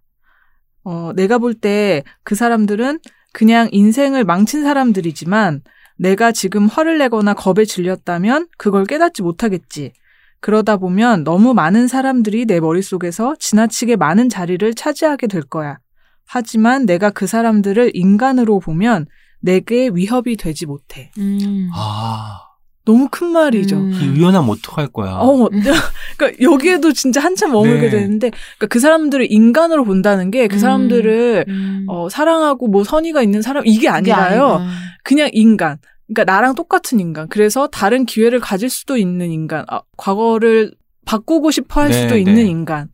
[0.84, 3.00] 어, 내가 볼 때 그 사람들은
[3.32, 5.62] 그냥 인생을 망친 사람들이지만
[5.98, 9.92] 내가 지금 화를 내거나 겁에 질렸다면 그걸 깨닫지 못하겠지.
[10.40, 15.78] 그러다 보면 너무 많은 사람들이 내 머릿속에서 지나치게 많은 자리를 차지하게 될 거야.
[16.26, 19.06] 하지만 내가 그 사람들을 인간으로 보면
[19.40, 21.10] 내게 위협이 되지 못해.
[21.18, 21.68] 음.
[21.74, 22.40] 아,
[22.84, 23.76] 너무 큰 말이죠.
[23.76, 23.92] 음.
[23.92, 25.12] 그 유연함 어떡할 거야.
[25.12, 25.48] 어,
[26.16, 27.90] 그러니까 여기에도 진짜 한참 머물게 네.
[27.90, 30.58] 되는데, 그러니까 그 사람들을 인간으로 본다는 게그 음.
[30.58, 31.86] 사람들을 음.
[31.88, 34.46] 어, 사랑하고 뭐 선의가 있는 사람 이게 아니라요.
[34.46, 34.72] 아니다.
[35.04, 35.78] 그냥 인간.
[36.06, 37.28] 그러니까 나랑 똑같은 인간.
[37.28, 39.64] 그래서 다른 기회를 가질 수도 있는 인간.
[39.68, 40.72] 아, 과거를
[41.06, 42.20] 바꾸고 싶어 할 네, 수도 네.
[42.20, 42.88] 있는 인간.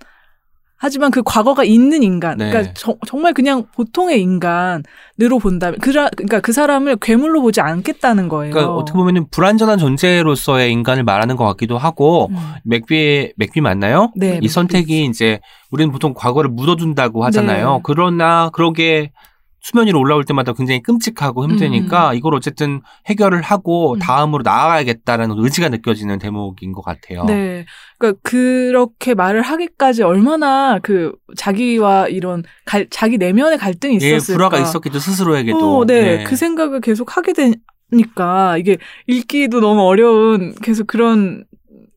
[0.87, 2.39] 하지만 그 과거가 있는 인간.
[2.39, 2.49] 네.
[2.51, 8.53] 그러니까 저- 정말 그냥 보통의 인간으로 본다면, 그라, 그러니까 그 사람을 괴물로 보지 않겠다는 거예요.
[8.53, 12.37] 그러니까 어떻게 보면 불완전한 존재로서의 인간을 말하는 것 같기도 하고 음.
[12.65, 14.13] 맥비 맥비 맞나요?
[14.17, 14.49] 네, 이.
[14.49, 17.75] 선택이 이제 우리는 보통 과거를 묻어둔다고 하잖아요.
[17.75, 17.81] 네.
[17.83, 19.11] 그러나 그러게
[19.67, 23.99] 수면 위로 올라올 때마다 굉장히 끔찍하고 힘드니까 이걸 어쨌든 해결을 하고 음.
[23.99, 27.25] 다음으로 나아가야겠다라는 의지가 느껴지는 대목인 것 같아요.
[27.25, 27.67] 네.
[27.99, 34.37] 그러니까 그렇게 말을 하기까지 얼마나 그 자기와 이런 갈, 자기 내면의 갈등이 예, 있었을까.
[34.37, 35.79] 불화가 있었겠죠 스스로에게도.
[35.79, 36.23] 어, 네.
[36.23, 38.77] 그 생각을 계속 하게 되니까 이게
[39.09, 41.45] 읽기도 너무 어려운 계속 그런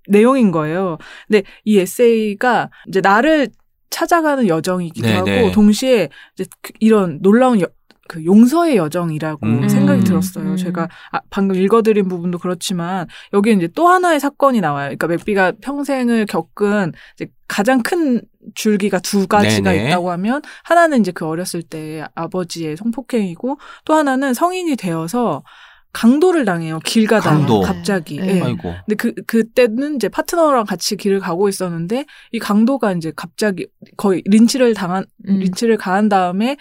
[0.07, 0.97] 내용인 거예요.
[1.27, 3.49] 근데 이 에세이가 이제 나를
[3.89, 5.51] 찾아가는 여정이기도 네, 하고 네.
[5.51, 7.67] 동시에 이제 그 이런 놀라운 여,
[8.09, 9.69] 그 용서의 여정이라고 음.
[9.69, 10.03] 생각이 음.
[10.03, 10.51] 들었어요.
[10.51, 10.57] 음.
[10.57, 14.87] 제가 아, 방금 읽어드린 부분도 그렇지만 여기 이제 또 하나의 사건이 나와요.
[14.87, 18.21] 그러니까 맥비가 평생을 겪은 이제 가장 큰
[18.55, 19.87] 줄기가 두 가지가 네네.
[19.87, 25.43] 있다고 하면 하나는 이제 그 어렸을 때 아버지의 성폭행이고 또 하나는 성인이 되어서
[25.91, 26.79] 강도를 당해요.
[26.85, 27.61] 길 가다가 강도.
[27.61, 28.19] 갑자기.
[28.19, 28.37] 네.
[28.37, 28.41] 예.
[28.41, 28.73] 아이고.
[28.85, 34.73] 근데 그 그때는 이제 파트너랑 같이 길을 가고 있었는데 이 강도가 이제 갑자기 거의 린치를
[34.73, 35.39] 당한 음.
[35.39, 36.57] 린치를 가한 다음에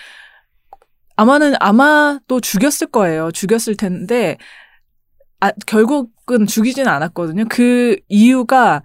[1.16, 3.30] 아마는 아마 또 죽였을 거예요.
[3.32, 4.38] 죽였을 텐데
[5.40, 7.44] 아 결국은 죽이지는 않았거든요.
[7.50, 8.82] 그 이유가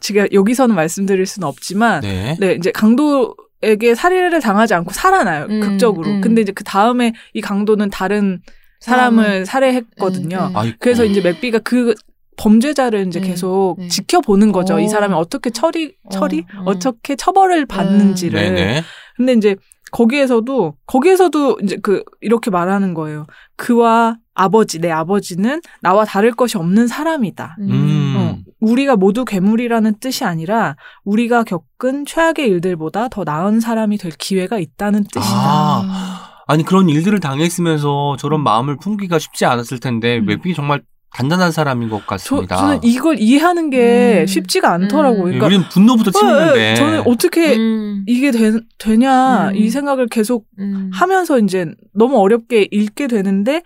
[0.00, 2.36] 제가 여기서는 말씀드릴 수는 없지만 네.
[2.38, 5.46] 네, 이제 강도 에게 살해를 당하지 않고 살아나요.
[5.48, 6.08] 음, 극적으로.
[6.08, 6.20] 음.
[6.20, 8.40] 근데 이제 그 다음에 이 강도는 다른
[8.80, 10.50] 사람을 살해했거든요.
[10.54, 10.72] 음, 음.
[10.78, 11.94] 그래서 이제 맥비가 그
[12.36, 13.88] 범죄자를 이제 음, 계속 음.
[13.88, 14.74] 지켜보는 거죠.
[14.74, 14.78] 오.
[14.78, 16.44] 이 사람이 어떻게 처리, 처리?
[16.56, 16.68] 어, 음.
[16.68, 18.38] 어, 떻게 처벌을 받는지를.
[18.40, 18.82] 네네.
[19.16, 19.56] 근데 이제
[19.92, 23.26] 거기에서도, 거기에서도 이제 그, 이렇게 말하는 거예요.
[23.56, 27.56] 그와 아버지, 내 아버지는 나와 다를 것이 없는 사람이다.
[27.60, 28.14] 음.
[28.16, 34.58] 어, 우리가 모두 괴물이라는 뜻이 아니라 우리가 겪은 최악의 일들보다 더 나은 사람이 될 기회가
[34.58, 35.24] 있다는 뜻이다.
[35.24, 36.25] 아.
[36.46, 40.28] 아니 그런 일들을 당했으면서 저런 마음을 품기가 쉽지 않았을 텐데 음.
[40.28, 40.82] 웹이 정말
[41.12, 42.56] 단단한 사람인 것 저, 같습니다.
[42.56, 44.26] 저 는 이걸 이해하는 게 음.
[44.26, 45.22] 쉽지가 않더라고요.
[45.22, 45.28] 음.
[45.34, 48.04] 예, 그러니까 우리는 분노부터 어, 치는데 어, 저는 어떻게 음.
[48.06, 49.56] 이게 되, 되냐 음.
[49.56, 50.90] 이 생각을 계속 음.
[50.92, 53.62] 하면서 이제 너무 어렵게 읽게 되는데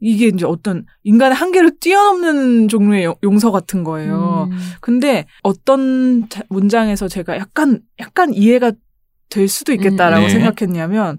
[0.00, 4.48] 이게 이제 어떤 인간의 한계를 뛰어넘는 종류의 용- 용서 같은 거예요.
[4.50, 4.58] 음.
[4.80, 8.72] 근데 어떤 자- 문장에서 제가 약간 약간 이해가
[9.30, 10.28] 될 수도 있겠다라고 음.
[10.28, 10.32] 네.
[10.32, 11.18] 생각했냐면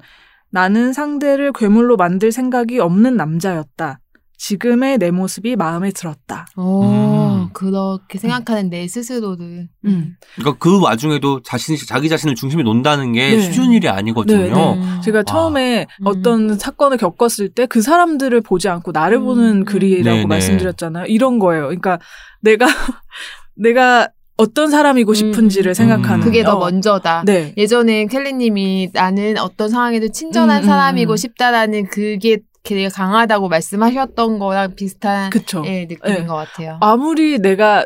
[0.56, 4.00] 나는 상대를 괴물로 만들 생각이 없는 남자였다.
[4.38, 6.46] 지금의 내 모습이 마음에 들었다.
[6.56, 7.50] 어, 음.
[7.52, 9.68] 그렇게 생각하는 내 스스로를.
[9.84, 10.16] 음.
[10.36, 13.52] 그러니까 그 와중에도 자신 자기 자신을 중심에 놓는다는 게 네.
[13.52, 14.38] 쉬운 일이 아니거든요.
[14.38, 14.74] 네, 네.
[14.76, 15.02] 음.
[15.04, 15.24] 제가 아.
[15.24, 16.08] 처음에 음.
[16.08, 19.26] 어떤 사건을 겪었을 때 그 사람들을 보지 않고 나를 음.
[19.26, 20.26] 보는 글이라고 네네.
[20.28, 21.08] 말씀드렸잖아요.
[21.08, 21.64] 이런 거예요.
[21.64, 22.00] 그러니까
[22.42, 22.66] 내가
[23.56, 24.08] 내가
[24.38, 25.74] 어떤 사람이고 싶은지를 음.
[25.74, 26.60] 생각하는 그게 더 어.
[26.60, 27.24] 먼저다.
[27.26, 27.54] 네.
[27.58, 31.18] 예전에 켈리님이 나는 어떤 상황에도 친절한 음, 음, 사람이고 음.
[31.18, 35.64] 싶다라는 그게 되게 강하다고 말씀하셨던 거랑 비슷한 그쵸.
[35.66, 36.26] 예, 느낌인 예.
[36.26, 36.78] 것 같아요.
[36.82, 37.86] 아무리 내가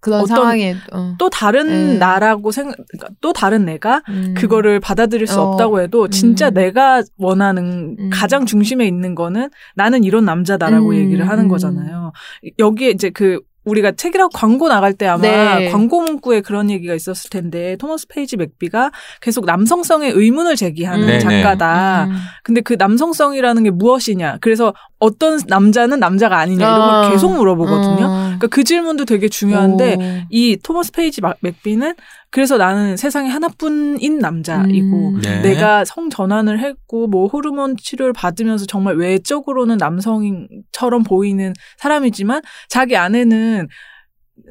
[0.00, 1.14] 그런 상황에 어.
[1.18, 1.98] 또 다른 네.
[1.98, 4.34] 나라고 생각, 그러니까 또 다른 내가 음.
[4.36, 5.50] 그거를 받아들일 수 어.
[5.50, 6.54] 없다고 해도 진짜 음.
[6.54, 8.10] 내가 원하는 음.
[8.12, 11.48] 가장 중심에 있는 거는 나는 이런 남자다라고 음, 얘기를 하는 음.
[11.48, 12.12] 거잖아요.
[12.58, 13.40] 여기에 이제 그
[13.70, 15.70] 우리가 책읽아웃 광고 나갈 때 아마 네.
[15.70, 18.90] 광고 문구에 그런 얘기가 있었을 텐데 토머스 페이지 맥비가
[19.20, 21.18] 계속 남성성의 의문을 제기하는 네네.
[21.20, 22.04] 작가다.
[22.04, 22.16] 음.
[22.42, 24.38] 근데 그 남성성이라는 게 무엇이냐?
[24.40, 27.02] 그래서 어떤 남자는 남자가 아니냐 이런 어.
[27.02, 28.04] 걸 계속 물어보거든요.
[28.06, 28.22] 어.
[28.24, 30.26] 그러니까 그 질문도 되게 중요한데 오.
[30.30, 31.94] 이 토머스 페이지 마- 맥비는
[32.30, 35.20] 그래서 나는 세상에 하나뿐인 남자이고 음.
[35.20, 35.42] 네.
[35.42, 43.66] 내가 성 전환을 했고 뭐 호르몬 치료를 받으면서 정말 외적으로는 남성처럼 보이는 사람이지만 자기 안에는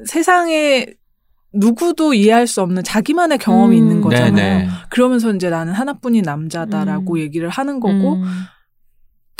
[0.04, 0.86] 세상에
[1.52, 3.82] 누구도 이해할 수 없는 자기만의 경험이 음.
[3.82, 4.34] 있는 거잖아요.
[4.34, 4.68] 네네.
[4.90, 7.18] 그러면서 이제 나는 하나뿐인 남자다라고 음.
[7.18, 8.24] 얘기를 하는 거고 음.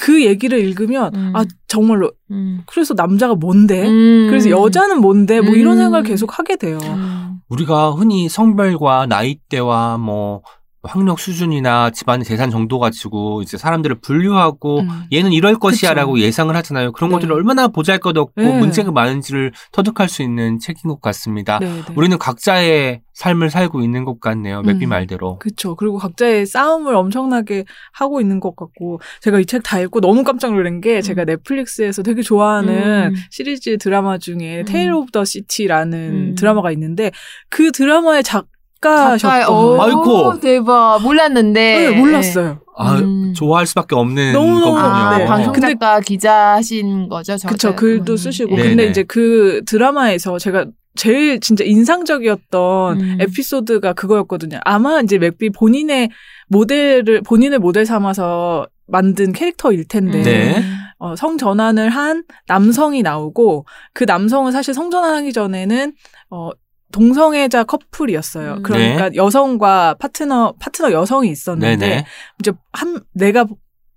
[0.00, 1.32] 그 얘기를 읽으면 음.
[1.34, 2.62] 아 정말로 음.
[2.66, 3.86] 그래서 남자가 뭔데?
[3.86, 4.28] 음.
[4.30, 5.42] 그래서 여자는 뭔데?
[5.42, 5.82] 뭐 이런 음.
[5.82, 6.78] 생각을 계속 하게 돼요.
[6.82, 7.40] 음.
[7.50, 10.42] 우리가 흔히 성별과 나이대와 뭐
[10.82, 14.88] 학력 수준이나 집안의 재산 정도 가지고 이제 사람들을 분류하고 음.
[15.12, 16.92] 얘는 이럴 것이야라고 예상을 하잖아요.
[16.92, 17.14] 그런 네.
[17.16, 18.58] 것들이 얼마나 보잘것없고 네.
[18.58, 21.58] 문제가 많은지를 터득할 수 있는 책인 것 같습니다.
[21.58, 21.82] 네, 네.
[21.96, 24.62] 우리는 각자의 삶을 살고 있는 것 같네요.
[24.62, 24.88] 맥비 음.
[24.88, 25.38] 말대로.
[25.38, 25.76] 그쵸.
[25.76, 30.54] 그리고 각자의 싸움을 엄청나게 하고 있는 것 같고, 제가 이 책 다 읽고 너무 깜짝
[30.54, 33.14] 놀란 게, 제가 넷플릭스에서 되게 좋아하는 음.
[33.30, 34.64] 시리즈 드라마 중에 음.
[34.64, 35.98] Tale of the City라는
[36.30, 36.34] 음.
[36.36, 37.10] 드라마가 있는데,
[37.50, 38.46] 그 드라마의 작가의-
[38.82, 39.82] 작가셨던 오, 거예요.
[39.82, 40.40] 아이고.
[40.40, 42.60] 대박 몰랐는데 네, 몰랐어요.
[42.76, 43.32] 아, 음.
[43.34, 44.78] 좋아할 수밖에 없는 너무너무, 거군요.
[44.84, 45.26] 아, 네.
[45.26, 47.36] 방송 근데- 작가 기자 하신 거죠?
[47.36, 47.70] 저- 그쵸.
[47.70, 48.16] 저- 글도 음.
[48.16, 48.56] 쓰시고.
[48.56, 48.90] 네, 근데 네.
[48.90, 50.66] 이제 그 드라마에서 제가
[50.96, 53.16] 제일 진짜 인상적이었던 음.
[53.20, 54.58] 에피소드가 그거였거든요.
[54.64, 56.10] 아마 이제 맥비 본인의
[56.48, 60.22] 모델을, 본인을 모델 삼아서 만든 캐릭터일 텐데.
[60.22, 60.62] 네.
[60.98, 63.64] 어, 성전환을 한 남성이 나오고
[63.94, 65.92] 그 남성은 사실 성전환하기 전에는
[66.30, 66.50] 어
[66.92, 68.54] 동성애자 커플이었어요.
[68.54, 68.62] 음.
[68.62, 72.04] 그러니까 여성과 파트너 파트너 여성이 있었는데 네네.
[72.40, 73.46] 이제 한 내가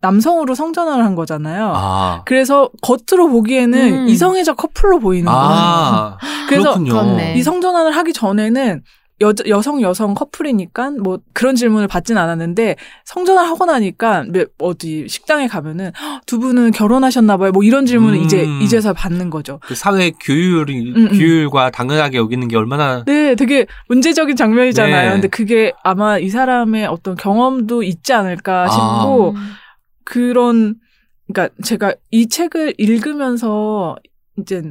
[0.02, 1.74] 남성으로 성전환을 한 거잖아요.
[1.76, 2.22] 아.
[2.26, 4.08] 그래서 겉으로 보기에는 음.
[4.10, 5.40] 이성애자 커플로 보이는 거예요.
[5.42, 6.18] 아.
[6.50, 7.20] 그래서 그렇군요.
[7.36, 8.84] 이 성전환을 하기 전에는
[9.22, 15.48] 여, 여성 여성 커플이니까 뭐 그런 질문을 받진 않았는데 성전환 하고 나니까 몇- 어디 식당에
[15.48, 17.52] 가면은 "헉, 두 분은 결혼하셨나 봐요.
[17.52, 18.24] 뭐 이런 질문을 음.
[18.24, 19.60] 이제 이제서 받는 거죠.
[19.64, 21.08] 그 사회 규율이 음, 음.
[21.10, 25.08] 규율과 당연하게 여기는 게 얼마나 네, 되게 문제적인 장면이잖아요.
[25.10, 25.14] 네.
[25.14, 29.36] 근데 그게 아마 이 사람의 어떤 경험도 있지 않을까 싶고 음.
[30.04, 30.76] 그런
[31.28, 33.96] 그러니까 제가 이 책을 읽으면서
[34.38, 34.62] 이제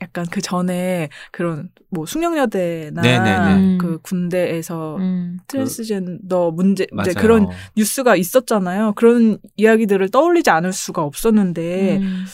[0.00, 3.54] 약간 그 전에 그런 뭐 숙명여대나 네네네.
[3.54, 3.78] 음.
[3.78, 5.38] 그 군대에서 음.
[5.48, 7.10] 트랜스젠더 문제 맞아요.
[7.10, 8.92] 이제 그런 뉴스가 있었잖아요.
[8.94, 12.24] 그런 이야기들을 떠올리지 않을 수가 없었는데 음.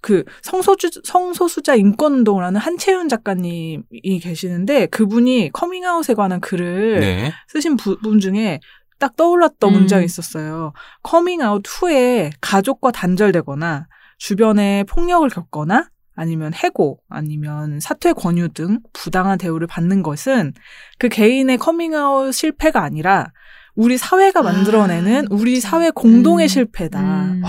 [0.00, 7.32] 그 성소주 성소수자 인권 운동을 하는 한채윤 작가님이 계시는데 그분이 커밍아웃에 관한 글을 네.
[7.48, 8.60] 쓰신 부분 중에
[8.98, 9.72] 딱 떠올랐던 음.
[9.72, 10.74] 문장이 있었어요.
[11.02, 13.86] 커밍아웃 후에 가족과 단절되거나
[14.18, 20.52] 주변에 폭력을 겪거나 아니면 해고 아니면 사퇴 권유 등 부당한 대우를 받는 것은
[20.98, 23.32] 그 개인의 커밍아웃 실패가 아니라
[23.74, 25.68] 우리 사회가 만들어내는 아, 우리 그쵸.
[25.68, 26.48] 사회 공동의 음.
[26.48, 27.00] 실패다.
[27.00, 27.42] 음.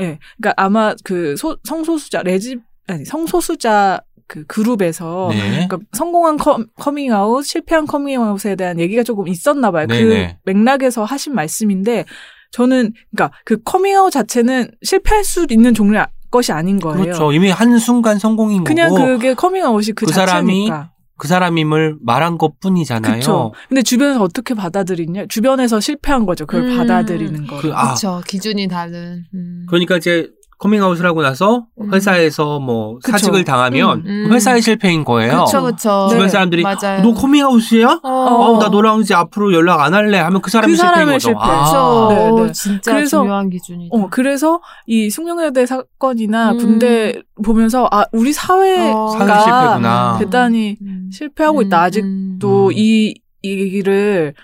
[0.00, 0.18] 예.
[0.40, 2.56] 그러니까 아마 그 소- 성소수자 레지
[2.86, 5.66] 아니 성소수자 그 그룹에서 네.
[5.66, 9.86] 그러니까 성공한 커, 커밍아웃, 실패한 커밍아웃에 대한 얘기가 조금 있었나 봐요.
[9.86, 10.38] 네네.
[10.44, 12.04] 그 맥락에서 하신 말씀인데
[12.52, 15.98] 저는 그러니까 그 커밍아웃 자체는 실패할 수 있는 종류
[16.30, 17.02] 것이 아닌 거예요.
[17.02, 17.32] 그렇죠.
[17.32, 20.92] 이미 한 순간 성공인 그냥 거고 그게 커밍아웃이 그, 그 사람이 자체니까.
[21.18, 23.12] 그 사람임을 말한 것 뿐이잖아요.
[23.12, 23.52] 그렇죠.
[23.68, 25.26] 근데 주변에서 어떻게 받아들이냐?
[25.28, 26.46] 주변에서 실패한 거죠.
[26.46, 26.76] 그걸 음.
[26.76, 27.58] 받아들이는 거.
[27.58, 28.22] 그, 아, 그렇죠.
[28.26, 29.24] 기준이 다른.
[29.34, 29.66] 음.
[29.68, 31.94] 그러니까 이제 커밍아웃을 하고 나서 음.
[31.94, 33.12] 회사에서 뭐 그쵸.
[33.12, 34.24] 사직을 당하면 음, 음.
[34.28, 35.30] 그 회사의 실패인 거예요.
[35.32, 36.06] 그렇죠, 그렇죠.
[36.10, 36.28] 주변 네.
[36.28, 37.02] 사람들이 맞아요.
[37.02, 38.00] 너 커밍아웃이야?
[38.02, 38.08] 어.
[38.08, 41.28] 어, 나 너랑 이제 앞으로 연락 안 할래 하면 그 사람이 그 실패인 사람의 거죠.
[41.28, 41.40] 실패.
[41.40, 41.46] 아.
[41.46, 42.08] 그렇죠.
[42.10, 42.52] 네, 오, 네.
[42.52, 43.96] 진짜 그래서- 중요한 기준이다.
[43.96, 46.58] 어, 그래서 이 숙명여대 사건이나 음.
[46.58, 49.08] 군대 보면서 아, 우리 사회가 어.
[49.10, 50.16] 사회 실패구나.
[50.18, 51.08] 대단히 음.
[51.12, 51.82] 실패하고 있다.
[51.82, 52.72] 아직도 음.
[52.72, 54.34] 이, 이 얘기를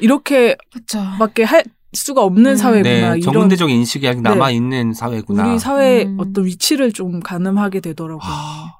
[0.00, 0.98] 이렇게밖에 그렇죠.
[1.44, 2.56] 할 수가 없는 음.
[2.56, 2.90] 사회구나.
[3.14, 4.28] 네, 이런 정근대적 인식이 아직 네.
[4.30, 5.48] 남아 있는 사회구나.
[5.48, 6.16] 우리 사회의 음.
[6.20, 8.20] 어떤 위치를 좀 가늠하게 되더라고요.
[8.22, 8.74] 아,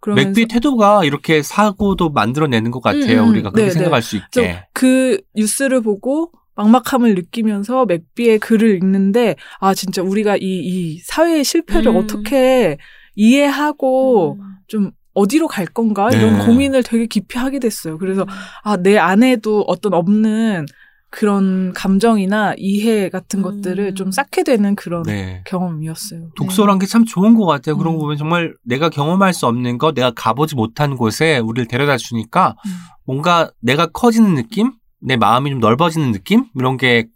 [0.00, 3.22] 그러면서 맥비 태도가 이렇게 사고도 만들어내는 것 같아요.
[3.22, 3.30] 음, 음.
[3.30, 4.06] 우리가 그렇게 네, 생각할 네.
[4.06, 4.64] 수 있게.
[4.72, 11.88] 그 뉴스를 보고 막막함을 느끼면서 맥비의 글을 읽는데 아 진짜 우리가 이, 이 사회의 실패를
[11.92, 11.96] 음.
[11.96, 12.76] 어떻게
[13.16, 16.46] 이해하고 좀 어디로 갈 건가 이런 네.
[16.46, 17.98] 고민을 되게 깊이 하게 됐어요.
[17.98, 18.26] 그래서
[18.64, 20.66] 아 내 안에도 어떤 없는
[21.12, 23.42] 그런 감정이나 이해 같은 음.
[23.42, 25.42] 것들을 좀 쌓게 되는 그런 네.
[25.46, 26.30] 경험이었어요.
[26.36, 27.76] 독서란 게참 좋은 것 같아요.
[27.76, 27.98] 그런 음.
[27.98, 32.56] 거 보면 정말 내가 경험할 수 없는 것, 내가 가보지 못한 곳에 우리를 데려다 주니까
[32.64, 32.70] 음.
[33.04, 34.72] 뭔가 내가 커지는 느낌?
[35.00, 36.46] 내 마음이 좀 넓어지는 느낌?
[36.56, 37.08] 이런 게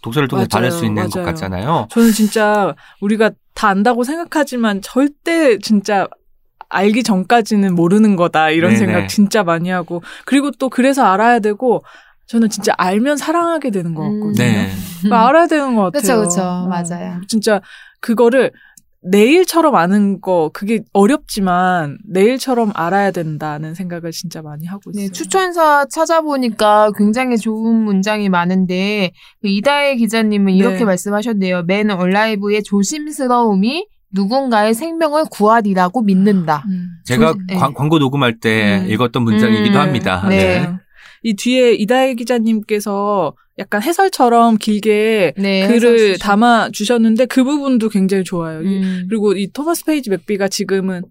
[0.00, 1.26] 독서를 통해 받을 수 있는 것 맞아요.
[1.26, 1.88] 같잖아요.
[1.90, 6.08] 저는 진짜 우리가 다 안다고 생각하지만 절대 진짜
[6.70, 8.86] 알기 전까지는 모르는 거다 이런 네네.
[8.86, 11.84] 생각 진짜 많이 하고 그리고 또 그래서 알아야 되고
[12.26, 14.32] 저는 진짜 알면 사랑하게 되는 것 같거든요.
[14.34, 14.70] 네.
[15.00, 16.00] 그러니까 알아야 되는 것 같아요.
[16.22, 16.42] 그쵸, 그쵸.
[16.42, 16.66] 어.
[16.68, 17.20] 맞아요.
[17.28, 17.60] 진짜
[18.00, 18.50] 그거를
[19.06, 25.06] 내일처럼 아는 거 그게 어렵지만 내일처럼 알아야 된다는 생각을 진짜 많이 하고 있어요.
[25.06, 29.12] 네, 추천사 찾아보니까 굉장히 좋은 문장이 많은데
[29.42, 30.84] 그 이다혜 기자님은 이렇게 네.
[30.86, 31.64] 말씀하셨네요.
[31.64, 36.64] 맨 얼라이브의 조심스러움이 누군가의 생명을 구하리라고 믿는다.
[36.68, 36.86] 음.
[37.04, 37.54] 제가 조심- 네.
[37.56, 38.90] 광, 광고 녹음할 때 음.
[38.90, 39.80] 읽었던 문장이기도 음.
[39.82, 40.24] 합니다.
[40.30, 40.66] 네.
[41.24, 41.30] 네.
[41.30, 48.24] 이 뒤에 이다혜 기자님께서 약간 해설처럼 길게 네, 글을 해설 담아 주셨는데 그 부분도 굉장히
[48.24, 48.62] 좋아요.
[48.62, 49.06] 이- 음.
[49.08, 51.02] 그리고 이 토마스 페이지 맥비가 지금은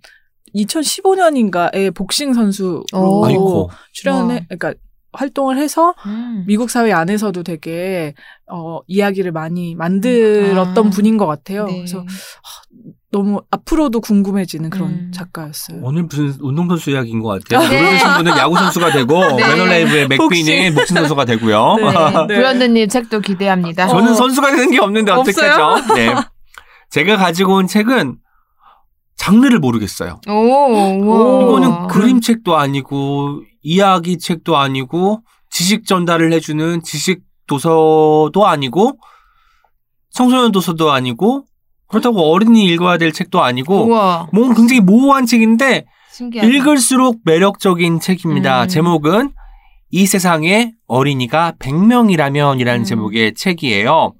[0.56, 3.70] 2015년인가에 복싱 선수로 오.
[3.94, 4.40] 출연해, 와.
[4.50, 4.74] 그러니까
[5.14, 6.44] 활동을 해서 음.
[6.48, 8.14] 미국 사회 안에서도 되게
[8.52, 10.90] 어 이야기를 많이 만들었던 아.
[10.90, 11.66] 분인 것 같아요.
[11.66, 11.78] 네.
[11.78, 12.04] 그래서
[13.14, 15.12] 너무 앞으로도 궁금해지는 그런 음.
[15.14, 15.82] 작가였어요.
[15.84, 17.70] 오늘 무슨 운동선수 이야기인 것 같아요.
[17.70, 17.78] 네.
[17.78, 19.48] 노래 주신 분은 야구선수가 되고, 네.
[19.48, 21.76] 맨올레이브의 맥비는 복싱선수가 되고요.
[21.76, 21.84] 네.
[22.28, 22.36] 네.
[22.36, 23.88] 브런드님 책도 기대합니다.
[23.88, 24.16] 저는 어.
[24.16, 25.94] 선수가 되는 게 없는데 어떡하죠?
[25.94, 26.16] 네.
[26.90, 28.18] 제가 가지고 온 책은
[29.16, 30.20] 장르를 모르겠어요.
[30.28, 31.42] 오, 오.
[31.44, 38.98] 이거는 그림책도 아니고 이야기 책도 아니고 지식 전달을 해주는 지식 도서도 아니고
[40.10, 41.46] 청소년 도서도 아니고
[41.94, 44.28] 그렇다고 어린이 읽어야 될 책도 아니고 우와.
[44.34, 46.52] 뭔가 굉장히 모호한 책인데 신기하다.
[46.52, 48.64] 읽을수록 매력적인 책입니다.
[48.64, 48.68] 음.
[48.68, 49.32] 제목은
[49.92, 52.84] 이 세상에 어린이가 100명이라면 이라는 음.
[52.84, 54.14] 제목의 책이에요.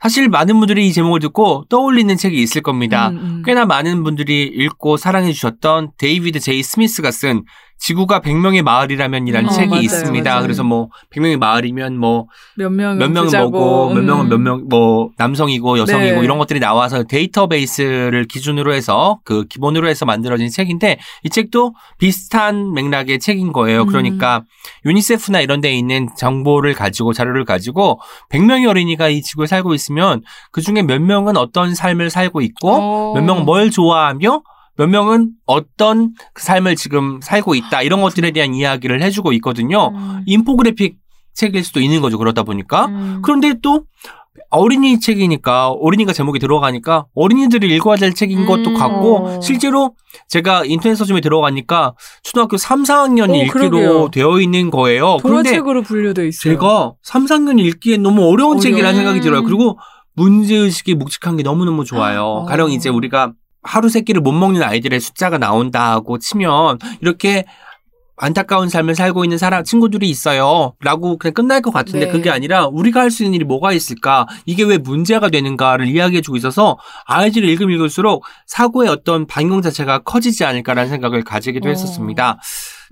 [0.00, 3.10] 사실 많은 분들이 이 제목을 듣고 떠올리는 책이 있을 겁니다.
[3.10, 3.42] 음, 음.
[3.44, 7.44] 꽤나 많은 분들이 읽고 사랑해 주셨던 데이비드 제이 스미스가 쓴
[7.80, 10.30] 지구가 100명의 마을이라면이라는 음, 책이 맞아요, 있습니다.
[10.30, 10.42] 맞아요.
[10.42, 12.26] 그래서 뭐 100명의 마을이면 뭐
[12.56, 14.06] 몇 명은 몇 명은 뭐고 몇 음.
[14.06, 16.24] 명은 몇 명 뭐 남성이고 여성이고 네.
[16.24, 23.18] 이런 것들이 나와서 데이터베이스를 기준으로 해서 그 기본으로 해서 만들어진 책인데 이 책도 비슷한 맥락의
[23.18, 23.82] 책인 거예요.
[23.82, 23.86] 음.
[23.86, 24.42] 그러니까
[24.84, 27.98] 유니세프나 이런 데 있는 정보를 가지고 자료를 가지고
[28.30, 30.22] 100명의 어린이가 이 지구에 살고 있으면
[30.52, 33.14] 그중에 몇 명은 어떤 삶을 살고 있고 오.
[33.14, 34.42] 몇 명은 뭘 좋아하며
[34.80, 39.88] 몇 명은 어떤 그 삶을 지금 살고 있다 이런 것들에 대한 이야기를 해주고 있거든요.
[39.88, 40.22] 음.
[40.24, 40.96] 인포그래픽
[41.34, 42.16] 책일 수도 있는 거죠.
[42.16, 43.20] 그러다 보니까 음.
[43.22, 43.84] 그런데 또
[44.48, 48.74] 어린이 책이니까 어린이가 제목이 들어가니까 어린이들이 읽어야 될 책인 것도 음.
[48.74, 49.94] 같고 실제로
[50.28, 54.08] 제가 인터넷 서점에 들어가니까 초등학교 3, 4학년이 오, 읽기로 그러게요.
[54.10, 55.18] 되어 있는 거예요.
[55.20, 56.54] 동화책으로 분류돼 있어요.
[56.54, 58.60] 제가 3, 4학년 읽기엔 너무 어려운 어려워.
[58.60, 59.40] 책이라는 생각이 들어요.
[59.40, 59.44] 음.
[59.44, 59.78] 그리고
[60.14, 62.22] 문제의식이 묵직한 게 너무너무 좋아요.
[62.24, 62.44] 어.
[62.46, 67.44] 가령 이제 우리가 하루 세 끼를 못 먹는 아이들의 숫자가 나온다고 치면 이렇게
[68.22, 70.74] 안타까운 삶을 살고 있는 사람 친구들이 있어요.
[70.80, 72.12] 라고 그냥 끝날 것 같은데 네.
[72.12, 74.26] 그게 아니라 우리가 할 수 있는 일이 뭐가 있을까?
[74.44, 80.44] 이게 왜 문제가 되는가를 이야기해 주고 있어서 아이들이 읽으면 읽을수록 사고의 어떤 반경 자체가 커지지
[80.44, 81.70] 않을까라는 생각을 가지기도 어.
[81.70, 82.38] 했었습니다.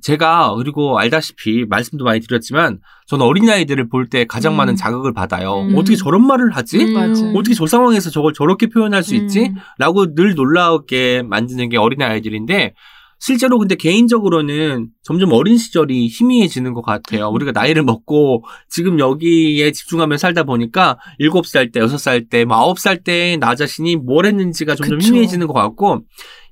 [0.02, 4.56] 제가 그리고 알다시피 말씀도 많이 드렸지만 저는 어린아이들을 볼 때 가장 음.
[4.56, 5.62] 많은 자극을 받아요.
[5.62, 5.74] 음.
[5.76, 6.78] 어떻게 저런 말을 하지?
[6.94, 7.34] 음.
[7.36, 9.48] 어떻게 저 상황에서 저걸 저렇게 표현할 수 있지?
[9.48, 9.56] 음.
[9.78, 12.74] 라고 늘 놀라게 만드는 게 어린아이들인데
[13.20, 17.28] 실제로 근데 개인적으로는 점점 어린 시절이 희미해지는 것 같아요.
[17.28, 23.36] 우리가 나이를 먹고 지금 여기에 집중하며 살다 보니까 7살 때, 6살 때, 뭐 9살 때
[23.40, 25.08] 나 자신이 뭘 했는지가 점점 그쵸.
[25.08, 26.00] 희미해지는 것 같고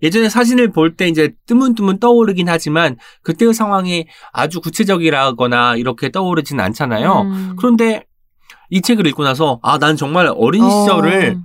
[0.03, 7.21] 예전에 사진을 볼 때 이제 뜨문뜨문 떠오르긴 하지만 그때의 상황이 아주 구체적이라거나 이렇게 떠오르진 않잖아요.
[7.23, 7.57] 음.
[7.59, 8.05] 그런데
[8.71, 10.71] 이 책을 읽고 나서 아, 난 정말 어린 어.
[10.71, 11.39] 시절을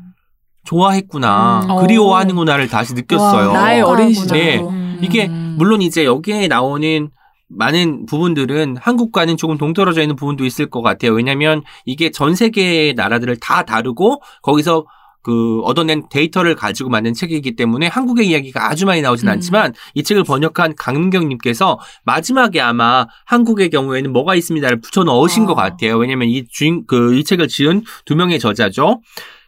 [0.65, 1.61] 좋아했구나.
[1.69, 1.81] 음.
[1.81, 3.49] 그리워하는구나를 다시 느꼈어요.
[3.49, 3.87] 와, 나의 어.
[3.87, 4.37] 어린 시절.
[4.37, 4.80] 네.
[5.01, 5.03] 음.
[5.03, 7.09] 이게 물론 이제 여기에 나오는
[7.49, 11.11] 많은 부분들은 한국과는 조금 동떨어져 있는 부분도 있을 것 같아요.
[11.11, 14.85] 왜냐하면 이게 전 세계의 나라들을 다 다루고 거기서
[15.23, 19.33] 그 얻어낸 데이터를 가지고 만든 책이기 때문에 한국의 이야기가 아주 많이 나오진 음.
[19.33, 25.47] 않지만 이 책을 번역한 강민경님께서 마지막에 아마 한국의 경우에는 뭐가 있습니다를 붙여 넣으신 어.
[25.47, 25.97] 것 같아요.
[25.97, 29.01] 왜냐하면 이 주인 그 이 책을 지은 두 명의 저자죠.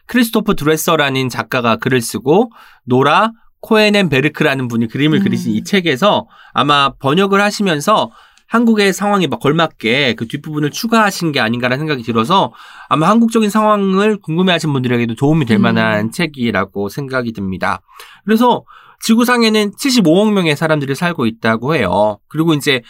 [0.06, 2.52] 크리스토프 드레서라는 작가가 글을 쓰고
[2.84, 3.32] 노라
[3.64, 5.24] 코에넨 베르크라는 분이 그림을 음.
[5.24, 8.10] 그리신 이 책에서 아마 번역을 하시면서
[8.46, 12.52] 한국의 상황에 막 걸맞게 그 뒷부분을 추가하신 게 아닌가라는 생각이 들어서
[12.88, 15.62] 아마 한국적인 상황을 궁금해하신 분들에게도 도움이 될 음.
[15.62, 17.80] 만한 책이라고 생각이 듭니다.
[18.24, 18.64] 그래서
[19.00, 22.18] 지구상에는 75억 명의 사람들이 살고 있다고 해요.
[22.28, 22.82] 그리고 이제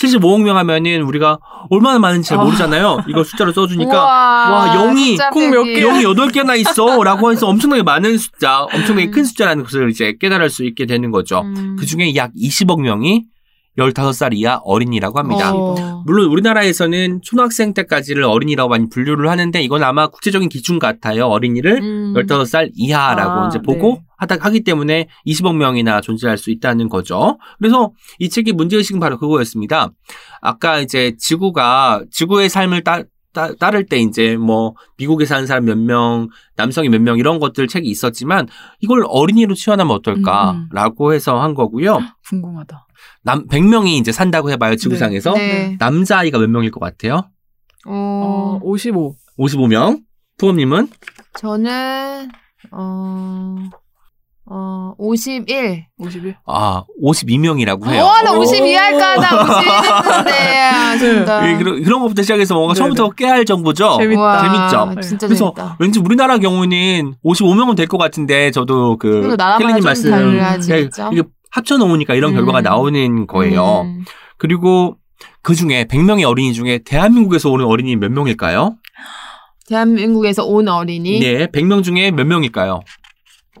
[0.00, 1.38] 75억 명 하면은 우리가
[1.70, 2.44] 얼마나 많은지 잘 아.
[2.44, 3.04] 모르잖아요.
[3.08, 5.74] 이거 숫자로 써주니까 우와, 와, 영이 숫자 꼭몇 빼기.
[5.74, 5.80] 개?
[5.80, 7.02] 영이 8개나 있어.
[7.02, 11.40] 라고 해서 엄청나게 많은 숫자, 엄청나게 큰 숫자라는 것을 이제 깨달을 수 있게 되는 거죠.
[11.40, 11.76] 음.
[11.78, 13.24] 그 중에 약 20억 명이
[13.78, 15.52] 15살 이하 어린이라고 합니다.
[15.54, 16.02] 어.
[16.04, 21.26] 물론 우리나라에서는 초등학생 때까지를 어린이라고 많이 분류를 하는데 이건 아마 국제적인 기준 같아요.
[21.26, 22.14] 어린이를 음.
[22.14, 24.00] 15살 이하라고 아, 이제 보고 네.
[24.18, 27.38] 하다 하기 때문에 20억 명이나 존재할 수 있다는 거죠.
[27.58, 29.90] 그래서 이 책의 문제 의식은 바로 그거였습니다.
[30.40, 33.02] 아까 이제 지구가 지구의 삶을 따,
[33.32, 37.68] 따, 따를 때 이제 뭐 미국에 사는 사람 몇 명, 남성이 몇 명 이런 것들
[37.68, 38.48] 책이 있었지만
[38.80, 42.00] 이걸 어린이로 치환하면 음, 어떨까라고 해서 한 거고요.
[42.28, 42.86] 궁금하다.
[43.28, 45.76] 남 100명이 이제 산다고 해봐요 지구상에서 네.
[45.78, 47.28] 남자 아이가 몇 명일 것 같아요?
[47.86, 49.16] 어, 어, 55.
[49.38, 50.00] 55명.
[50.38, 50.88] 푸엄님은
[51.38, 52.30] 저는
[52.72, 53.56] 어,
[54.50, 55.84] 어, 51.
[55.98, 56.36] 51.
[56.46, 58.02] 아 52명이라고 해요.
[58.02, 58.38] 와, 나 오.
[58.40, 59.16] 52 할까?
[59.16, 60.32] 나 51 했는데.
[60.72, 61.50] 아, 진짜.
[61.50, 62.82] 예, 그런, 그런 것부터 시작해서 뭔가 네네.
[62.82, 63.98] 처음부터 깨알 정보죠.
[63.98, 64.20] 재밌다.
[64.22, 65.00] 우와, 재밌죠?
[65.06, 65.76] 진짜 그래서 재밌다.
[65.78, 71.10] 왠지 우리나라 경우는 55명은 될 것 같은데 저도 그 켈리님 좀 말씀 달라지겠죠?
[71.12, 71.22] 예, 이게
[71.58, 72.34] 합쳐 놓으니까 이런 음.
[72.36, 73.82] 결과가 나오는 거예요.
[73.82, 74.04] 음.
[74.38, 74.96] 그리고
[75.42, 78.76] 그 중에 100명의 어린이 중에 대한민국에서 오는 어린이 몇 명일까요?
[79.68, 82.80] 대한민국에서 온 어린이 네, 100명 중에 몇 명일까요?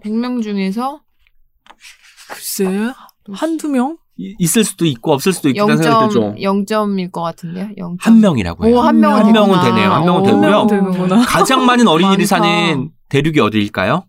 [0.04, 1.00] 100명 중에서
[2.30, 2.92] 글쎄,
[3.32, 3.96] 한두 명?
[4.16, 6.34] 이- 있을 수도 있고 없을 수도 있다는 생각이 들죠.
[6.34, 7.68] 0점, 0점일 것 같은데요?
[7.78, 7.96] 0점.
[8.00, 8.76] 한 명이라고 해요.
[8.76, 9.60] 오, 한 명은, 한 명은.
[9.62, 9.92] 되네요.
[9.92, 10.24] 한 명은 오.
[10.24, 10.42] 되고요.
[10.42, 11.24] 한 명은 되는구나.
[11.24, 12.26] 가장 많은 어린이들이.
[12.26, 14.04] 사는 대륙이 어디일까요?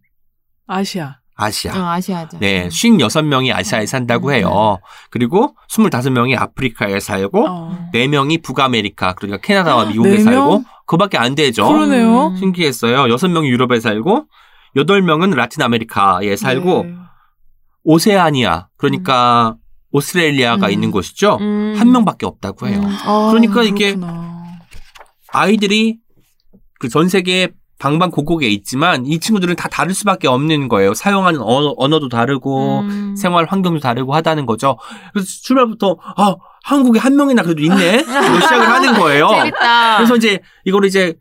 [0.67, 1.18] 아시아.
[1.39, 1.71] 아시아.
[1.73, 2.37] 어, 아시아죠.
[2.39, 4.79] 네, 56명이 아시아에 산다고 해요.
[5.09, 7.89] 그리고 25명이 아프리카에 살고 어.
[7.93, 10.63] 4명이 북아메리카, 그러니까 캐나다와 미국에 네 살고 명?
[10.85, 11.65] 그밖에 안 되죠.
[11.67, 12.27] 그러네요.
[12.27, 12.35] 음.
[12.35, 13.03] 신기했어요.
[13.15, 14.25] 6명이 유럽에 살고
[14.75, 16.95] 8명은 라틴 아메리카에 살고 네.
[17.83, 19.55] 오세아니아, 그러니까
[19.91, 20.71] 오스트레일리아가 음.
[20.71, 21.37] 있는 곳이죠.
[21.39, 21.73] 음.
[21.77, 22.81] 한 명밖에 없다고 해요.
[22.83, 22.97] 음.
[23.07, 24.43] 어, 그러니까 이게 그렇구나.
[25.31, 25.97] 아이들이
[26.79, 27.49] 그 전 세계
[27.79, 30.93] 방방곡곡에 있지만 이 친구들은 다 다를 수밖에 없는 거예요.
[30.93, 33.15] 사용하는 언어, 언어 도 다르고 음.
[33.17, 34.77] 생활 환경도 다르고 하다는 거죠.
[35.13, 37.99] 그래서 출발부터 아 한국에 한 명이나 그래도 있네.
[38.03, 39.29] 시작을 하는 거예요.
[39.29, 39.97] 재밌다.
[39.97, 41.15] 그래서 이제 이걸 이제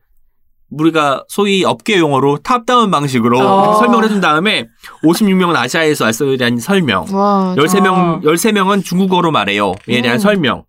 [0.71, 3.75] 우리가 소위 업계 용어로 탑다운 방식으로 어.
[3.79, 4.67] 설명을 해준 다음에
[5.03, 9.73] 56명은 아시아에서 왔어에 대한 설명, 와, 13명 13명은 중국어로 말해요.
[9.89, 10.21] 에 대한 음.
[10.21, 10.65] 설명.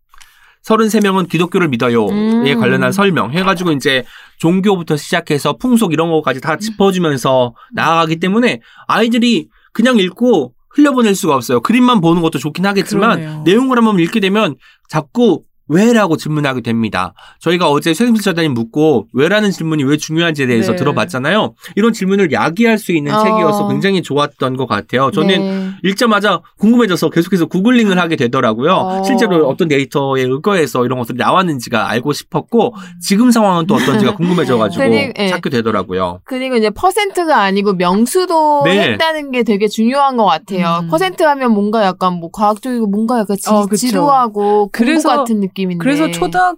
[0.65, 2.59] 33명은 기독교를 믿어요에 음.
[2.59, 4.03] 관련한 설명 해가지고 이제
[4.39, 11.61] 종교부터 시작해서 풍속 이런 것까지 다 짚어주면서 나아가기 때문에 아이들이 그냥 읽고 흘려보낼 수가 없어요.
[11.61, 13.41] 그림만 보는 것도 좋긴 하겠지만 그러네요.
[13.43, 14.55] 내용을 한번 읽게 되면
[14.87, 17.13] 자꾸 왜라고 질문하게 됩니다.
[17.39, 20.77] 저희가 어제 최승필 저자님 묻고 왜라는 질문이 왜 중요한지에 대해서 네.
[20.77, 21.53] 들어봤잖아요.
[21.75, 23.23] 이런 질문을 야기할 수 있는 어.
[23.23, 25.11] 책이어서 굉장히 좋았던 것 같아요.
[25.11, 25.69] 저는 네.
[25.83, 28.71] 읽자마자 궁금해져서 계속해서 구글링을 하게 되더라고요.
[28.73, 29.03] 어.
[29.03, 35.13] 실제로 어떤 데이터에 의거해서 이런 것들이 나왔는지가 알고 싶었고 지금 상황은 또 어떤지가 궁금해져가지고 그리-
[35.17, 35.27] 예.
[35.29, 36.21] 찾게 되더라고요.
[36.25, 38.91] 그리고 이제 퍼센트가 아니고 명수도 네.
[38.93, 40.79] 했다는 게 되게 중요한 것 같아요.
[40.83, 40.87] 음.
[40.89, 43.67] 퍼센트 하면 뭔가 약간 뭐 과학적이고 뭔가 약간 지, 어.
[43.75, 45.77] 지루하고 공부 그래서- 같은 느낌 인데.
[45.83, 46.57] 그래서 초등학교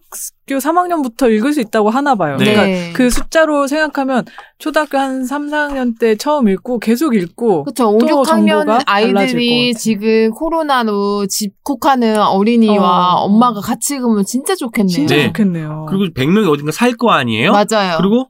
[0.49, 2.37] 3학년부터 읽을 수 있다고 하나 봐요.
[2.37, 2.53] 네.
[2.53, 4.25] 그러니까 그 숫자로 생각하면
[4.59, 7.89] 초등학교 한 3, 4학년 때 처음 읽고 계속 읽고 그쵸.
[7.89, 9.73] 5, 또 6학년 정보가 달라질 것 아이들이.
[9.75, 13.25] 지금 코로나로 집콕하는 어린이와 어.
[13.25, 14.89] 엄마가 같이 읽으면 진짜 좋겠네요.
[14.93, 15.27] 진짜 네.
[15.27, 15.85] 좋겠네요.
[15.89, 17.51] 그리고 100명이 어딘가 살 거 아니에요?
[17.53, 17.97] 맞아요.
[17.97, 18.27] 그리고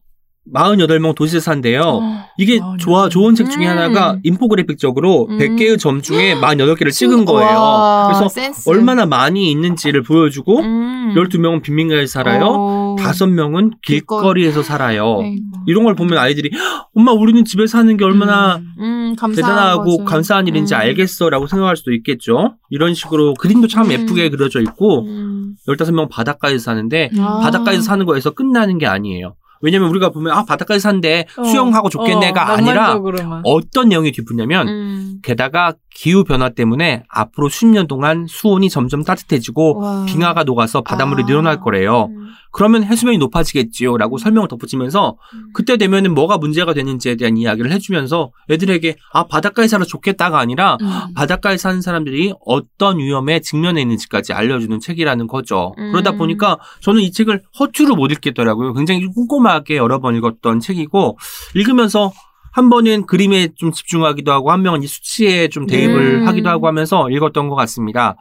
[0.53, 1.81] 48명 도시에 산대요.
[1.81, 2.25] 어.
[2.37, 3.69] 이게 아, 좋아 좋은 책 중에 음.
[3.69, 5.37] 하나가 인포그래픽적으로 음.
[5.37, 7.57] 100개의 점 중에 48개를 찍은 거예요.
[7.57, 8.67] 와, 그래서 센스.
[8.69, 11.13] 얼마나 많이 있는지를 보여주고 음.
[11.15, 12.45] 12명은 빈민가에 살아요.
[12.47, 12.95] 어.
[12.99, 15.19] 다섯 명은 길거리에서 살아요.
[15.21, 15.41] 아이고.
[15.67, 20.05] 이런 걸 보면 아이들이 "헉, 엄마 우리는 집에 사는 게 얼마나 음, 감사한 대단하고 거죠.
[20.05, 20.79] 감사한 일인지 음.
[20.79, 22.55] 알겠어 라고 생각할 수도 있겠죠.
[22.69, 23.91] 이런 식으로 그림도 참 음.
[23.91, 25.55] 예쁘게 그려져 있고 음.
[25.67, 27.39] 15명 바닷가에서 사는데 아.
[27.41, 29.35] 바닷가에서 사는 거에서 끝나는 게 아니에요.
[29.61, 32.99] 왜냐면 우리가 보면 아 바닷가에 사는데 어, 수영하고 좋겠네가 어, 아니라.
[33.43, 35.19] 어떤 내용이 뒷붙냐면 음.
[35.23, 40.05] 게다가 기후 변화 때문에 앞으로 10년 동안 수온이 점점 따뜻해지고 와.
[40.05, 41.25] 빙하가 녹아서 바닷물이 아.
[41.25, 42.09] 늘어날 거래요.
[42.09, 42.27] 음.
[42.51, 45.17] 그러면 해수면이 높아지겠지요 라고 설명을 덧붙이면서
[45.53, 51.13] 그때 되면은 뭐가 문제가 되는지에 대한 이야기를 해주면서 애들에게 아 바닷가에 살아 좋겠다가 아니라 음.
[51.15, 55.73] 바닷가에 사는 사람들이 어떤 위험에 직면해 있는지까지 알려주는 책이라는 거죠.
[55.77, 55.91] 음.
[55.91, 58.73] 그러다 보니까 저는 이 책을 허투루 못 읽겠더라고요.
[58.73, 61.17] 굉장히 꼼꼼하게 여러 번 읽었던 책이고
[61.55, 62.11] 읽으면서
[62.51, 66.27] 한 번은 그림에 좀 집중하기도 하고 한 명은 이 수치에 좀 대입을 음.
[66.27, 68.17] 하기도 하고 하면서 읽었던 것 같습니다.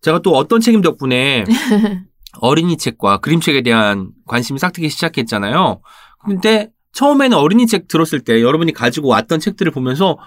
[0.00, 1.44] 제가 또 어떤 책임 덕분에
[2.38, 5.80] 어린이 책과 그림책에 대한 관심이 싹트기 시작했잖아요.
[6.24, 10.18] 근데 처음에는 어린이 책 들었을 때 여러분이 가지고 왔던 책들을 보면서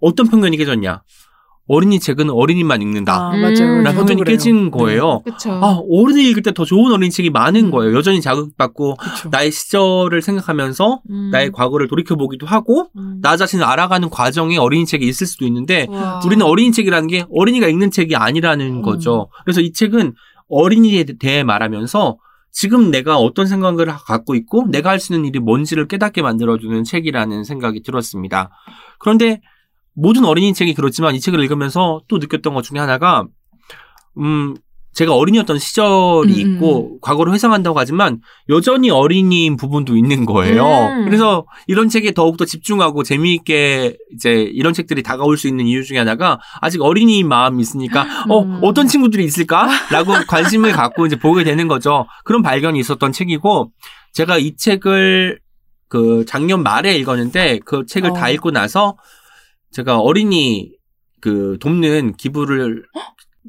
[0.00, 1.02] 어떤 편견이 깨졌냐.
[1.70, 3.14] 어린이 책은 어린이만 읽는다.
[3.14, 3.42] 아, 음.
[3.42, 3.82] 맞아요.
[3.82, 4.24] 라는 저도 편견이.
[4.24, 5.20] 깨진 거예요.
[5.22, 5.52] 그쵸.
[5.52, 7.70] 아, 어른이 읽을 때 더 좋은 어린이 책이 많은 음.
[7.70, 7.94] 거예요.
[7.94, 9.28] 여전히 자극받고 그쵸.
[9.28, 11.28] 나의 시절을 생각하면서 음.
[11.30, 13.18] 나의 과거를 돌이켜보기도 하고 음.
[13.20, 16.22] 나 자신을 알아가는 과정에 어린이 책이 있을 수도 있는데 와.
[16.24, 18.82] 우리는 어린이 책이라는 게 어린이가 읽는 책이 아니라는 음.
[18.82, 19.28] 거죠.
[19.44, 20.14] 그래서 이 책은
[20.48, 22.18] 어린이에 대해 말하면서
[22.50, 27.44] 지금 내가 어떤 생각을 갖고 있고 내가 할 수 있는 일이 뭔지를 깨닫게 만들어주는 책이라는
[27.44, 28.50] 생각이 들었습니다.
[28.98, 29.40] 그런데
[29.94, 33.26] 모든 어린이 책이 그렇지만 이 책을 읽으면서 또 느꼈던 것 중에 하나가
[34.18, 34.54] 음
[34.98, 40.64] 제가 어린이였던 시절이 음, 있고 과거를 회상한다고 하지만 여전히 어린이인 부분도 있는 거예요.
[40.64, 41.04] 음.
[41.04, 46.40] 그래서 이런 책에 더욱더 집중하고 재미있게 이제 이런 책들이 다가올 수 있는 이유 중에 하나가
[46.60, 48.58] 아직 어린이인 마음이 있으니까 어 음.
[48.64, 52.08] 어떤 친구들이 있을까라고 관심을 갖고 이제 보게 되는 거죠.
[52.24, 53.70] 그런 발견이 있었던 책이고
[54.14, 55.38] 제가 이 책을
[55.88, 58.14] 그 작년 말에 읽었는데 그 책을 어.
[58.14, 58.96] 다 읽고 나서
[59.70, 60.72] 제가 어린이
[61.20, 62.82] 그 돕는 기부를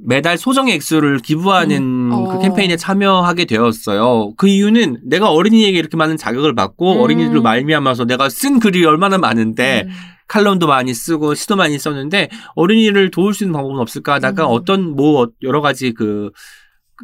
[0.06, 2.10] 매달 소정의 액수를 기부하는 음.
[2.10, 2.40] 그 어.
[2.40, 4.34] 캠페인에 참여하게 되었어요.
[4.38, 7.02] 그 이유는 내가 어린이에게 이렇게 많은 자극을 받고 음.
[7.02, 9.92] 어린이들로 말미암아서 내가 쓴 글이 얼마나 많은데 음.
[10.28, 14.52] 칼럼도 많이 쓰고 시도 많이 썼는데 어린이를 도울 수 있는 방법은 없을까 하다가 음.
[14.52, 16.30] 어떤 뭐 여러 가지 그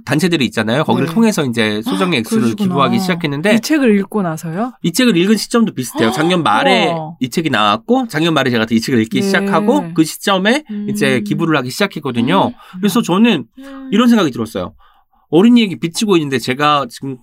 [0.04, 0.84] 단체들이 있잖아요.
[0.84, 1.14] 거기를 네.
[1.14, 2.68] 통해서 이제 소정의 액수를 그러시구나.
[2.68, 4.74] 기부하기 시작했는데 이 책을 읽고 나서요?
[4.84, 6.12] 이 책을 읽은 시점도 비슷해요.
[6.12, 7.16] 작년 말에 우와.
[7.20, 9.26] 이 책이 나왔고 작년 말에 제가 이 책을 읽기 네.
[9.26, 10.88] 시작하고 그 시점에 음.
[10.90, 12.52] 이제 기부를 하기 시작했거든요.
[12.80, 13.90] 그래서 저는 음.
[13.92, 14.74] 이런 생각이 들었어요.
[15.30, 17.18] 어린이에게 비치고 있는데 제가 지금 유-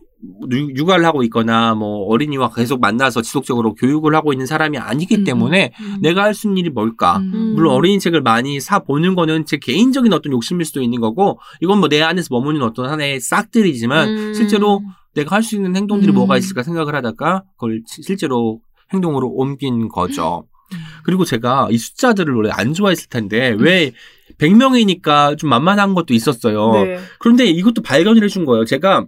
[0.50, 5.72] 육아를 하고 있거나 뭐 어린이와 계속 만나서 지속적으로 교육을 하고 있는 사람이 아니기 음, 때문에
[5.80, 5.98] 음.
[6.00, 7.18] 내가 할 수 있는 일이 뭘까?
[7.18, 7.52] 음.
[7.56, 11.78] 물론 어린이 책을 많이 사 보는 거는 제 개인적인 어떤 욕심일 수도 있는 거고 이건
[11.80, 14.34] 뭐 내 안에서 머무는 어떤 하나의 싹들이지만 음.
[14.34, 14.80] 실제로
[15.14, 16.14] 내가 할 수 있는 행동들이 음.
[16.14, 18.60] 뭐가 있을까 생각을 하다가 그걸 시- 실제로
[18.92, 20.44] 행동으로 옮긴 거죠.
[20.72, 20.78] 음.
[21.04, 23.92] 그리고 제가 이 숫자들을 원래 안 좋아했을 텐데 왜
[24.38, 26.72] 100명이니까 좀 만만한 것도 있었어요.
[26.84, 26.98] 네.
[27.18, 28.64] 그런데 이것도 발견을 해준 거예요.
[28.64, 29.06] 제가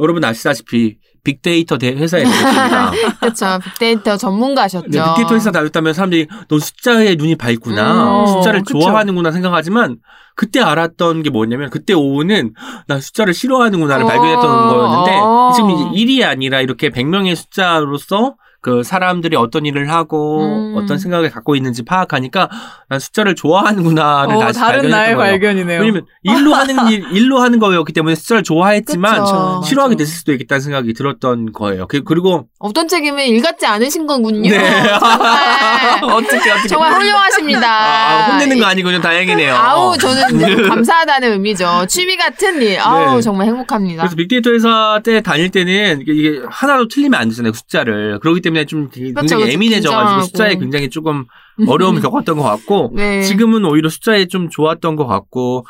[0.00, 2.90] 여러분 아시다시피 빅데이터 대- 회사에 다녔습니다.
[3.20, 3.46] 그렇죠.
[3.62, 4.88] 빅데이터 전문가셨죠.
[4.88, 8.22] 네, 빅데이터 회사 다녔다면 사람들이 너 숫자에 눈이 밝구나.
[8.22, 8.78] 음, 숫자를 그쵸.
[8.78, 9.98] 좋아하는구나 생각하지만
[10.34, 12.54] 그때 알았던 게 뭐냐면 그때 오후는
[12.86, 15.52] 난 숫자를 싫어하는구나를 어, 발견했던 거였는데 어.
[15.54, 20.74] 지금 이제 일이 아니라 이렇게 100명의 숫자로서 그 사람들이 어떤 일을 하고 음.
[20.76, 22.48] 어떤 생각을 갖고 있는지 파악하니까
[22.88, 25.16] 난 숫자를 좋아하는구나를 어, 다시 다른 나의.
[25.16, 25.80] 발견이네요.
[25.80, 29.62] 왜냐면 일로 하는 일, 일로 하는 거였기 때문에 숫자를 좋아했지만 그쵸.
[29.64, 29.98] 싫어하게 맞아.
[29.98, 31.86] 됐을 수도 있겠다는 생각이 들었던 거예요.
[31.88, 34.50] 그- 그리고 어떤 책임을 일 같지 않으신 거군요.
[34.50, 34.58] 네.
[35.00, 37.66] 정말, 어떻게 어떻게 정말 훌륭하십니다.
[37.66, 39.00] 아, 혼내는 거 아니군요.
[39.00, 39.54] 다행이네요.
[39.54, 41.86] 아우 저는 감사하다는 의미죠.
[41.88, 42.78] 취미 같은 일.
[42.80, 43.22] 아우 네.
[43.22, 44.02] 정말 행복합니다.
[44.02, 48.90] 그래서 빅데이터 회사 때 다닐 때는 이게- 하나도 틀리면 안 되잖아요 숫자를 그렇기 때문에 좀
[48.90, 49.52] 되게 그렇죠, 굉장히 그렇죠.
[49.54, 50.20] 예민해져가지고.
[50.22, 51.24] 숫자에 굉장히 조금
[51.68, 53.22] 어려움을 겪었던 것 같고 네.
[53.22, 55.66] 지금은 오히려 숫자에 좀 좋았던 것 같고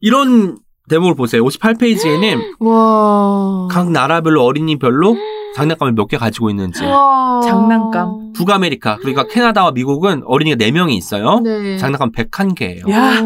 [0.00, 0.58] 이런
[0.88, 3.68] 대목을 보세요 58페이지에는 와.
[3.70, 5.16] 각 나라별로 어린이별로
[5.56, 7.40] 장난감을 몇 개 가지고 있는지 와.
[7.42, 8.32] 장난감.
[8.34, 11.78] 북아메리카 그러니까 캐나다와 미국은 어린이가 4명이 있어요 네.
[11.78, 13.22] 장난감 101개예요 야.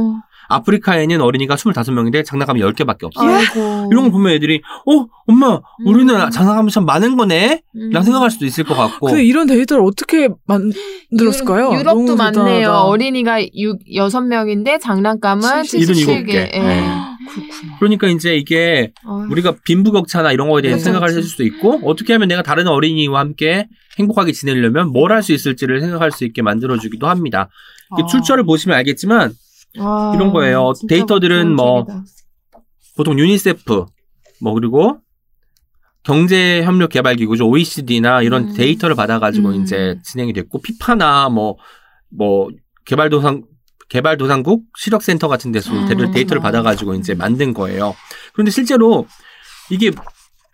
[0.50, 0.54] 어.
[0.56, 3.88] 아프리카에는 어린이가 25명인데 장난감이 10개밖에 없어요 아이고.
[3.90, 6.30] 이런 거 보면 애들이 어 엄마 우리는 음.
[6.30, 7.90] 장난감이 참 많은 거네 음.
[7.90, 11.70] 라고 생각할 수도 있을 것 같고 근데 이런 데이터를 어떻게 만들었을까요?
[11.74, 12.70] 유- 유럽도 너무 많네요.
[12.70, 16.26] 어린이가 6, 6명인데 장난감은 칠십- 일흔 일곱 77개.
[16.26, 16.32] 개.
[16.58, 16.82] 네.
[17.30, 17.76] 그렇구나.
[17.78, 19.30] 그러니까 이제 이게 어휴.
[19.30, 21.08] 우리가 빈부격차나 이런 거에 대해서 그렇죠, 생각을.
[21.10, 25.80] 해줄 수도 있고 어떻게 하면 내가 다른 어린이와 함께 행복하게 지내려면 뭘 할 수 있을지를
[25.80, 27.48] 생각할 수 있게 만들어주기도 합니다.
[27.90, 28.06] 아.
[28.06, 29.32] 출처를 보시면 알겠지만
[29.78, 30.72] 와, 이런 거예요.
[30.88, 31.86] 데이터들은 뭐.
[32.96, 33.86] 보통 유니세프
[34.42, 34.98] 뭐 그리고
[36.02, 38.54] 경제협력개발기구죠 OECD나 이런 음.
[38.54, 39.62] 데이터를 받아가지고 음.
[39.62, 42.48] 이제 진행이 됐고 피파나 뭐뭐
[42.84, 43.44] 개발도상
[43.88, 45.86] 개발도상국 시력센터 같은 데서 음.
[45.88, 47.94] 데이터- 데이터를 받아가지고 이제 만든 거예요.
[48.32, 49.06] 그런데 실제로
[49.70, 49.90] 이게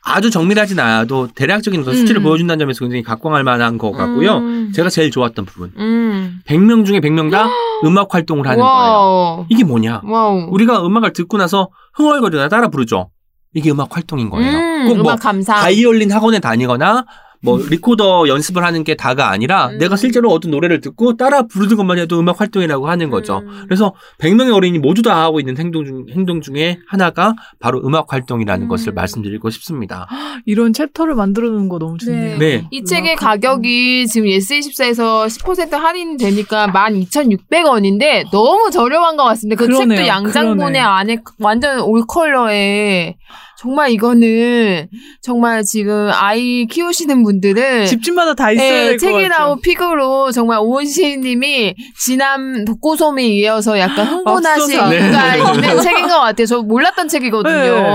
[0.09, 2.23] 아주 정밀하진 않아도 대략적인 어떤 수치를 음.
[2.23, 4.39] 보여준다는 점에서 굉장히 각광할 만한 것 같고요.
[4.39, 4.73] 음.
[4.73, 5.73] 제가 제일 좋았던 부분.
[5.77, 6.41] 음.
[6.47, 7.49] 100명 중에 100명 다
[7.85, 8.73] 음악 활동을 하는 거예요.
[8.73, 9.47] 와우.
[9.49, 10.03] 이게 뭐냐?
[10.05, 10.47] 와우.
[10.51, 13.11] 우리가 음악을 듣고 나서 흥얼거리거나 따라 부르죠.
[13.53, 14.57] 이게 음악 활동인 거예요.
[14.57, 15.61] 음, 꼭뭐 음악 감상.
[15.61, 17.05] 바이올린 학원에 다니거나
[17.43, 19.79] 뭐 리코더 연습을 하는 게 다가 아니라 음.
[19.79, 23.43] 내가 실제로 어떤 노래를 듣고 따라 부르는 것만 해도 음악 활동이라고 하는 거죠.
[23.45, 23.63] 음.
[23.67, 28.67] 그래서 100명의 어린이 모두 다 하고 있는 행동 중 행동 중에 하나가 바로 음악 활동이라는
[28.67, 28.69] 음.
[28.69, 30.07] 것을 말씀드리고 싶습니다.
[30.47, 32.39] 이런 챕터를 만들어 놓은 거 너무 좋네요.
[32.39, 32.67] 네.
[32.71, 39.59] 이 책의 가격이 지금 예스24에서 10% 할인 되니까 12,600원인데 너무 저렴한 것 같습니다.
[39.59, 39.97] 그 그러네요.
[39.97, 40.79] 책도 양장본에 그러네.
[40.79, 43.17] 안에 완전 올 컬러에
[43.59, 44.89] 정말 이거는
[45.23, 49.19] 정말 지금 아이 키우시는 분들은 집집마다 다 있어야 네, 될것 같아요.
[49.19, 54.95] 책이라고 픽으로 정말 오은 시인님이 지난 독고솜에 이어서 약간 흥분하신 맙소사.
[54.95, 55.39] 이유가 네.
[55.39, 56.47] 있는 책인 것 같아요.
[56.47, 57.53] 저 몰랐던 책이거든요.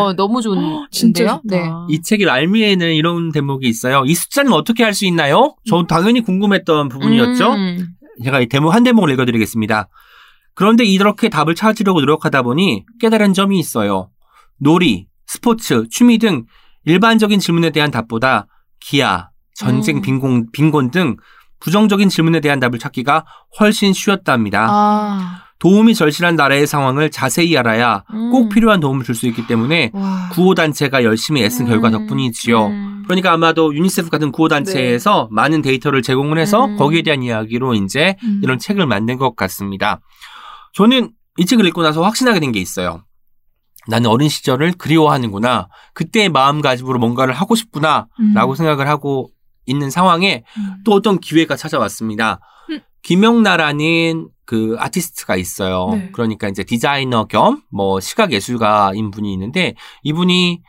[0.09, 0.14] 네.
[0.16, 0.88] 너무 좋은데요.
[0.89, 1.41] 진짜 좋다.
[1.43, 1.64] 네.
[1.89, 4.03] 이 책의 알미에는 이런 대목이 있어요.
[4.05, 5.55] 이 숫자는 어떻게 할 수 있나요?
[5.70, 7.53] 저 당연히 궁금했던 부분이었죠.
[7.53, 7.88] 음.
[8.26, 9.88] 제가 이 대목 한 대목을 읽어드리겠습니다.
[10.53, 14.09] 그런데 이렇게 답을 찾으려고 노력하다 보니 깨달은 점이 있어요.
[14.59, 16.44] 놀이, 스포츠, 취미 등
[16.84, 18.48] 일반적인 질문에 대한 답보다
[18.82, 20.02] 기아, 전쟁, 음.
[20.02, 21.16] 빈곤, 빈곤 등
[21.62, 23.24] 부정적인 질문에 대한 답을 찾기가
[23.60, 24.68] 훨씬 쉬웠답니다.
[24.70, 25.44] 아.
[25.60, 28.32] 도움이 절실한 나라의 상황을 자세히 알아야 음.
[28.32, 30.28] 꼭 필요한 도움을 줄 수 있기 때문에 와.
[30.34, 31.94] 구호단체가 열심히 애쓴 결과 음.
[31.94, 32.66] 덕분이지요.
[32.68, 33.04] 음.
[33.06, 36.76] 그러니까 아마도 유니세프 같은 구호단체에서 많은 데이터를 제공을 해서 음.
[36.76, 38.42] 거기에 대한 이야기로 이제 음.
[38.44, 40.02] 이런 책을 만든 것 같습니다.
[40.74, 43.06] 저는 이 책을 읽고 나서 확신하게 된 게 있어요.
[43.88, 45.68] 나는 어린 시절을 그리워하는구나.
[45.94, 48.08] 그때의 마음가짐으로 뭔가를 하고 싶구나.
[48.20, 48.34] 음.
[48.34, 49.30] 라고 생각을 하고
[49.66, 50.76] 있는 상황에 음.
[50.86, 52.40] 또 어떤 기회가 찾아왔습니다.
[52.70, 52.80] 음.
[53.04, 55.90] 김영나라는 그 아티스트가 있어요.
[55.94, 56.10] 네.
[56.12, 60.62] 그러니까 이제 디자이너 겸 뭐 시각 예술가인 분이 있는데 이분이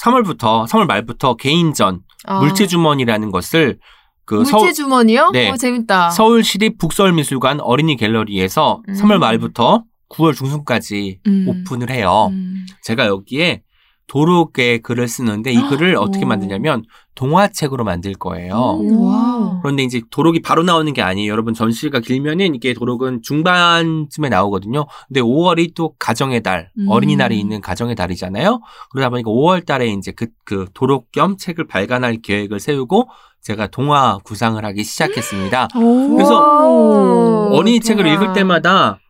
[0.00, 2.38] 3월부터 3월 말부터 개인전 아.
[2.40, 3.78] 물체 주머니라는 것을
[4.24, 5.30] 그 서울 물체 주머니요?
[5.32, 5.50] 네.
[5.50, 6.10] 어, 재밌다.
[6.10, 8.94] 서울시립 북설미술관 어린이 갤러리에서 음.
[8.94, 11.46] 3월 말부터 9월 중순까지 음.
[11.48, 12.28] 오픈을 해요.
[12.32, 12.66] 음.
[12.82, 13.62] 제가 여기에
[14.08, 16.28] 도로계 글을 쓰는데 이 글을 어떻게 오.
[16.28, 16.82] 만드냐면
[17.14, 18.78] 동화책으로 만들 거예요.
[18.80, 19.00] 음.
[19.00, 19.60] 와우.
[19.60, 21.30] 그런데 이제 도록이 바로 나오는 게 아니에요.
[21.30, 24.86] 여러분 전시가 길면은 이게 도록은 중반쯤에 나오거든요.
[25.08, 26.88] 근데 5월이 또 가정의 달, 음.
[26.88, 28.60] 어린이날이 있는 가정의 달이잖아요.
[28.90, 33.08] 그러다 보니까 5월 달에 이제 그, 그 도록 겸 책을 발간할 계획을 세우고
[33.42, 35.68] 제가 동화 구상을 하기 시작했습니다.
[35.76, 36.14] 오.
[36.14, 37.50] 그래서.
[37.52, 38.14] 어린이 책을 동화.
[38.14, 39.00] 읽을 때마다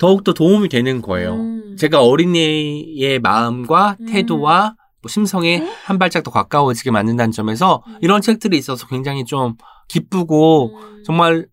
[0.00, 1.34] 더욱더 도움이 되는 거예요.
[1.34, 1.76] 음.
[1.78, 4.06] 제가 어린이의 마음과 음.
[4.06, 7.98] 태도와 뭐 심성에 한 발짝 더 가까워지게 만든다는 점에서 음.
[8.00, 9.56] 이런 책들이 있어서 굉장히 좀
[9.88, 11.02] 기쁘고 음.
[11.04, 11.46] 정말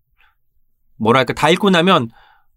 [0.96, 2.08] 뭐랄까 다 읽고 나면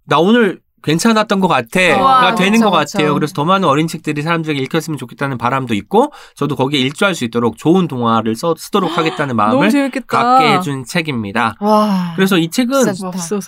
[0.05, 2.97] 나 오늘 괜찮았던 것 같아가 와, 되는 그쵸, 것 그쵸.
[2.97, 3.13] 같아요.
[3.13, 7.57] 그래서 더 많은 어린 책들이 사람들에게 읽혔으면 좋겠다는 바람도 있고 저도 거기에 일조할 수 있도록
[7.57, 9.91] 좋은 동화를 써, 쓰도록 하겠다는 마음을.
[10.07, 11.55] 갖게 해준 책입니다.
[11.59, 12.13] 와.
[12.15, 12.85] 그래서 이 책은.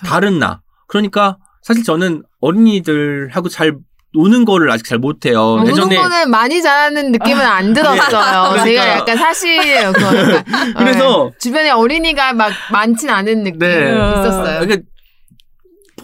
[0.04, 0.60] 다른 나.
[0.86, 3.72] 그러니까 사실 저는 어린이들하고 잘
[4.12, 5.40] 노는 거를 아직 잘 못해요.
[5.40, 8.50] 어, 예전에 노는 거는 많이 잘하는 느낌은 안 들었어요.
[8.52, 8.64] 그러니까.
[8.64, 9.92] 제가 약간 사실이에요.
[10.76, 11.38] 그래서 네.
[11.40, 13.92] 주변에 어린이가 막 많진 않은 느낌이 네.
[13.92, 14.60] 있었어요.
[14.60, 14.82] 그러니까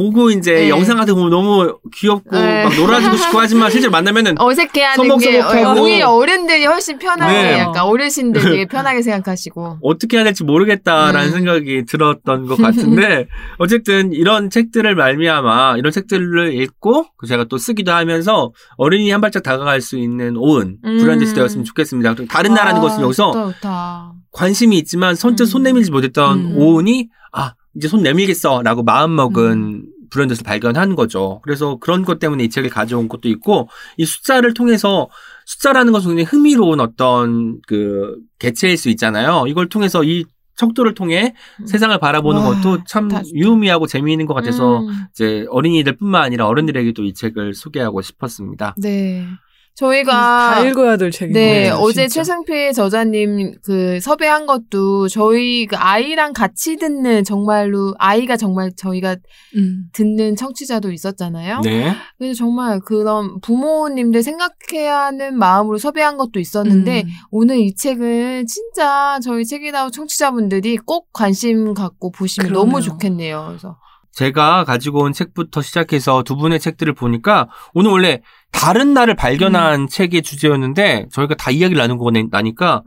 [0.00, 0.68] 보고 이제 네.
[0.70, 2.64] 영상 같은 거 보면 너무 귀엽고 네.
[2.64, 5.40] 막 놀아주고 싶고 하지만 실제로 만나면은 어색해하는 게.
[5.40, 7.58] 어, 오히려 어른들이 훨씬 편하게 네.
[7.58, 11.32] 약간 어르신들 되게 편하게 생각하시고 어떻게 해야 될지 모르겠다라는 음.
[11.32, 13.26] 생각이 들었던 것 같은데
[13.58, 19.42] 어쨌든 이런 책들을 말미암아 이런 책들을 읽고 그 제가 또 쓰기도 하면서 어린이 한 발짝
[19.42, 20.98] 다가갈 수 있는 오은 음.
[20.98, 22.14] 브랜드 되었으면 좋겠습니다.
[22.30, 24.12] 다른 나라는 아, 것은 여기서 좋다, 좋다.
[24.32, 25.46] 관심이 있지만 선뜻 음.
[25.46, 26.56] 손 내밀지 못했던 음.
[26.56, 31.40] 오은이 아 이제 손 내밀겠어라고 마음 먹은 브랜드에서 발견한 거죠.
[31.42, 35.08] 그래서 그런 것 때문에 이 책을 가져온 것도 있고 이 숫자를 통해서
[35.46, 39.44] 숫자라는 것은 굉장히 흥미로운 어떤 그 개체일 수 있잖아요.
[39.46, 40.24] 이걸 통해서 이
[40.56, 41.66] 척도를 통해 음.
[41.66, 43.22] 세상을 바라보는 와, 것도 참 좋다.
[43.34, 44.88] 유의미하고 재미있는 것 같아서 음.
[45.12, 48.74] 이제 어린이들뿐만 아니라 어른들에게도 이 책을 소개하고 싶었습니다.
[48.76, 49.26] 네.
[49.74, 50.12] 저희가
[50.56, 51.74] 다 읽어야 될 책인 네, 거예요.
[51.76, 52.22] 어제 진짜.
[52.22, 59.16] 최승필 저자님 그 섭외한 것도 저희 그 아이랑 같이 듣는 정말로 아이가 정말 저희가
[59.56, 59.84] 음.
[59.92, 61.60] 듣는 청취자도 있었잖아요.
[61.62, 61.94] 네.
[62.18, 67.08] 그래서 정말 그런 부모님들 생각해야 하는 마음으로 섭외한 것도 있었는데 음.
[67.30, 72.64] 오늘 이 책은 진짜 저희 책이나우 청취자분들이 꼭 관심 갖고 보시면 그러네요.
[72.64, 73.46] 너무 좋겠네요.
[73.48, 73.76] 그래서
[74.12, 80.22] 제가 가지고 온 책부터 시작해서 두 분의 책들을 보니까 오늘 원래 다른 나를 발견한 책의
[80.22, 82.82] 주제였는데 저희가 다 이야기를 나누고 나니까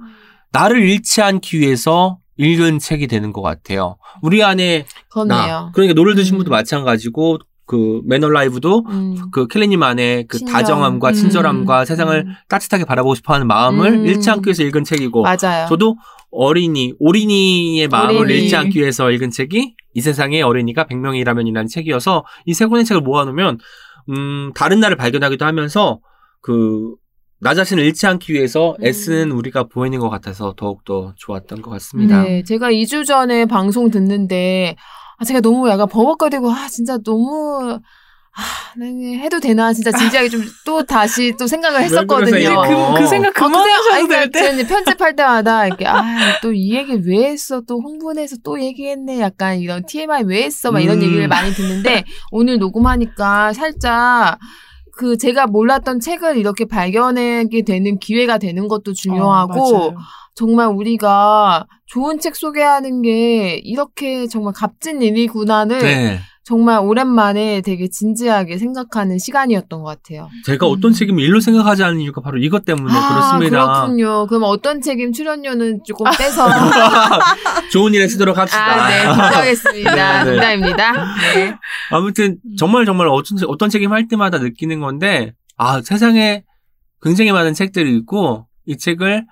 [0.51, 3.97] 나를 잃지 않기 위해서 읽은 책이 되는 것 같아요.
[4.21, 5.37] 우리 안에 그렇네요.
[5.37, 5.71] 나.
[5.73, 6.53] 그러니까 노를 드신 분도 음.
[6.53, 9.31] 마찬가지고 그 매너 라이브도 음.
[9.31, 10.53] 그 켈리님 안에 그 친절.
[10.53, 11.13] 다정함과 음.
[11.13, 12.33] 친절함과 세상을 음.
[12.49, 14.05] 따뜻하게 바라보고 싶어하는 마음을 음.
[14.05, 15.67] 잃지 않기 위해서 읽은 책이고 맞아요.
[15.69, 15.95] 저도
[16.33, 18.43] 어린이, 오린이의 마음을 어린이.
[18.43, 23.59] 잃지 않기 위해서 읽은 책이 이 세상의 어린이가 100명이라면이라는 책이어서 이 세 권의 책을 모아놓으면
[24.09, 25.99] 음, 다른 나를 발견하기도 하면서
[26.41, 26.95] 그
[27.43, 28.85] 나 자신을 잃지 않기 위해서 음.
[28.85, 32.23] 애쓰는 우리가 보이는 것 같아서 더욱더 좋았던 것 같습니다.
[32.23, 34.77] 네, 제가 2주 전에 방송 듣는데
[35.17, 37.79] 아, 제가 너무 약간 버벅거리고 아 진짜 너무
[38.35, 38.41] 아,
[38.75, 42.61] 나는 해도 되나 진짜 진지하게 좀 또 다시 또 생각을 왜 했었거든요.
[42.61, 44.67] 그, 그 생각 아, 그만하셔도 아니, 될 그러니까 때.
[44.67, 46.01] 편집할 때마다 이렇게 아
[46.41, 50.79] 또 이 얘기 왜 했어 또 홍보해서 또 얘기했네 약간 이런 TMI 왜 했어 막
[50.79, 51.03] 이런 음.
[51.03, 54.39] 얘기를 많이 듣는데 오늘 녹음하니까 살짝
[54.95, 59.93] 그 제가 몰랐던 책을 이렇게 발견하게 되는 기회가 되는 것도 중요하고 어.
[60.35, 66.19] 정말 우리가 좋은 책 소개하는 게 이렇게 정말 값진 일이구나를 네.
[66.45, 70.29] 정말 오랜만에 되게 진지하게 생각하는 시간이었던 것 같아요.
[70.45, 70.93] 제가 어떤 음.
[70.93, 73.65] 책임을 일로 생각하지 않는 이유가 바로 이것 때문에 아, 그렇습니다.
[73.65, 74.27] 그렇군요.
[74.27, 76.49] 그럼 어떤 책임 출연료는 조금 떼서
[77.71, 78.61] 좋은 일에 쓰도록 합시다.
[78.61, 79.95] 아, 네, 걱정했습니다.
[80.23, 80.31] 네, 네.
[80.31, 80.91] 농담입니다.
[81.33, 81.55] 네.
[81.91, 86.43] 아무튼 정말 정말 어떤, 책- 어떤 책임 할 때마다 느끼는 건데 아 세상에
[87.01, 89.25] 굉장히 많은 책들이 있고 이 책을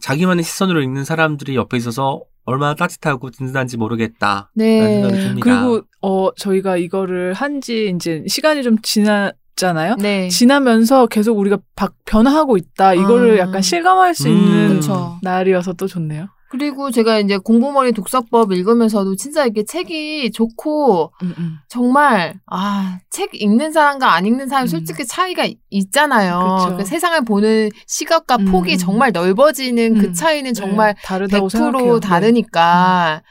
[0.00, 4.50] 자기만의 시선으로 읽는 사람들이 옆에 있어서 얼마나 따뜻하고 든든한지 모르겠다.
[4.54, 5.02] 네.
[5.02, 5.40] 듭니다.
[5.40, 9.96] 그리고 어 저희가 이거를 한 지 이제 시간이 좀 지났잖아요.
[9.96, 10.28] 네.
[10.28, 12.94] 지나면서 계속 우리가 박 변화하고 있다.
[12.94, 13.48] 이거를 아.
[13.48, 14.32] 약간 실감할 수 음.
[14.36, 15.18] 있는 그쵸.
[15.22, 16.26] 날이어서 또 좋네요.
[16.48, 21.56] 그리고 제가 이제 공부머리 독서법 읽으면서도 진짜 이렇게 책이 좋고 음, 음.
[21.68, 24.68] 정말 아, 책 읽는 사람과 안 읽는 사람 음.
[24.68, 26.76] 솔직히 차이가 있- 있잖아요.
[26.78, 28.44] 그 세상을 보는 시각과 음.
[28.44, 30.12] 폭이 정말 넓어지는 그 음.
[30.12, 31.94] 차이는 네, 정말 다르다고 100% 생각해요.
[32.00, 32.08] 네.
[32.08, 33.22] 다르니까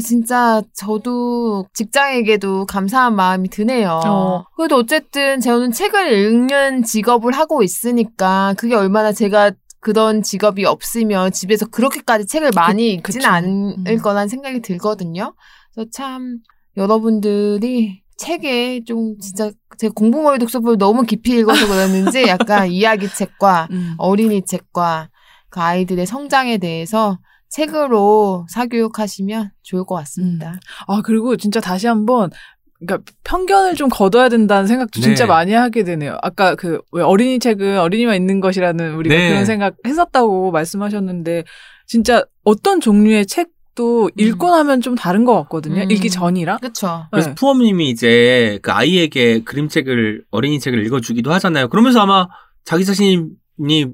[0.00, 4.00] 진짜 저도 직장에게도 감사한 마음이 드네요.
[4.04, 4.44] 어.
[4.56, 11.66] 그래도 어쨌든 저는 책을 읽는 직업을 하고 있으니까 그게 얼마나 제가 그런 직업이 없으면 집에서
[11.66, 13.28] 그렇게까지 책을 많이 읽지는 그쵸.
[13.28, 13.98] 않을 음.
[14.02, 15.34] 거란 생각이 들거든요.
[15.72, 16.38] 그래서 참
[16.76, 23.94] 여러분들이 책에 좀 진짜 제가 공부머리 독서법을 너무 깊이 읽어서 그랬는지 약간 이야기 책과 음.
[23.98, 25.10] 어린이 책과
[25.50, 27.18] 그 아이들의 성장에 대해서
[27.56, 30.58] 책으로 사교육하시면 좋을 것 같습니다.
[30.86, 32.30] 아 그리고 진짜 다시 한번
[32.78, 35.28] 그러니까 편견을 좀 걷어야 된다는 생각도 진짜 네.
[35.28, 36.18] 많이 하게 되네요.
[36.22, 39.28] 아까 그 왜 어린이 책은 어린이만 있는 것이라는 우리가 네.
[39.30, 41.44] 그런 생각 했었다고 말씀하셨는데
[41.86, 45.82] 진짜 어떤 종류의 책도 읽고 나면 좀 다른 것 같거든요.
[45.82, 45.90] 음.
[45.90, 46.58] 읽기 전이랑.
[46.58, 47.06] 그렇죠.
[47.10, 47.34] 그래서 네.
[47.34, 51.68] 푸엄님이 이제 그 아이에게 그림책을 어린이 책을 읽어주기도 하잖아요.
[51.68, 52.28] 그러면서 아마
[52.64, 53.86] 자기 자신이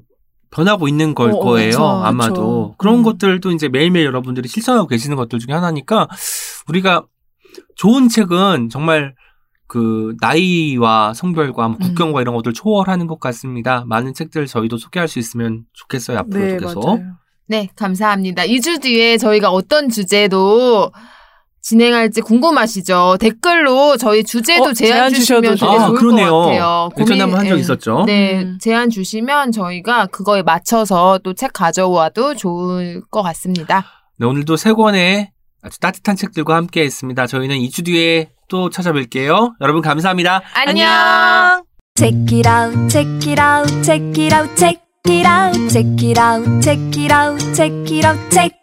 [0.53, 1.71] 변하고 있는 걸 어, 어, 거예요.
[1.71, 2.75] 그쵸, 아마도 그쵸.
[2.77, 3.03] 그런 음.
[3.03, 6.07] 것들도 이제 매일매일 여러분들이 실천하고 계시는 것들 중에 하나니까
[6.67, 7.05] 우리가
[7.75, 9.15] 좋은 책은 정말
[9.67, 11.87] 그 나이와 성별과 뭐 음.
[11.87, 13.83] 국경과 이런 것들 초월하는 것 같습니다.
[13.87, 16.19] 많은 책들 저희도 소개할 수 있으면 좋겠어요.
[16.19, 16.85] 앞으로도 네, 계속.
[16.85, 17.13] 맞아요.
[17.47, 18.43] 네, 감사합니다.
[18.43, 20.91] 2주 뒤에 저희가 어떤 주제로
[21.63, 23.17] 진행할지 궁금하시죠?
[23.19, 26.29] 댓글로 저희 주제도 어, 제안 제안 주시면 되게 아, 좋을 그러네요.
[26.29, 26.89] 것 같아요.
[26.99, 27.61] 예전에 한번 한적 예.
[27.61, 28.03] 있었죠.
[28.05, 28.57] 네, 음.
[28.61, 33.85] 제안 주시면 저희가 그거에 맞춰서 또 책 가져와도 좋을 것 같습니다.
[34.19, 35.31] 네, 오늘도 세 권의
[35.63, 37.25] 아주 따뜻한 책들과 함께 했습니다.
[37.25, 39.53] 저희는 2주 뒤에 또 찾아뵐게요.
[39.61, 40.41] 여러분 감사합니다.
[40.53, 41.63] 안녕!
[41.95, 46.61] Check it out, check it out, check it out, check it out, check it out,
[46.61, 48.62] check it out, check it out, check.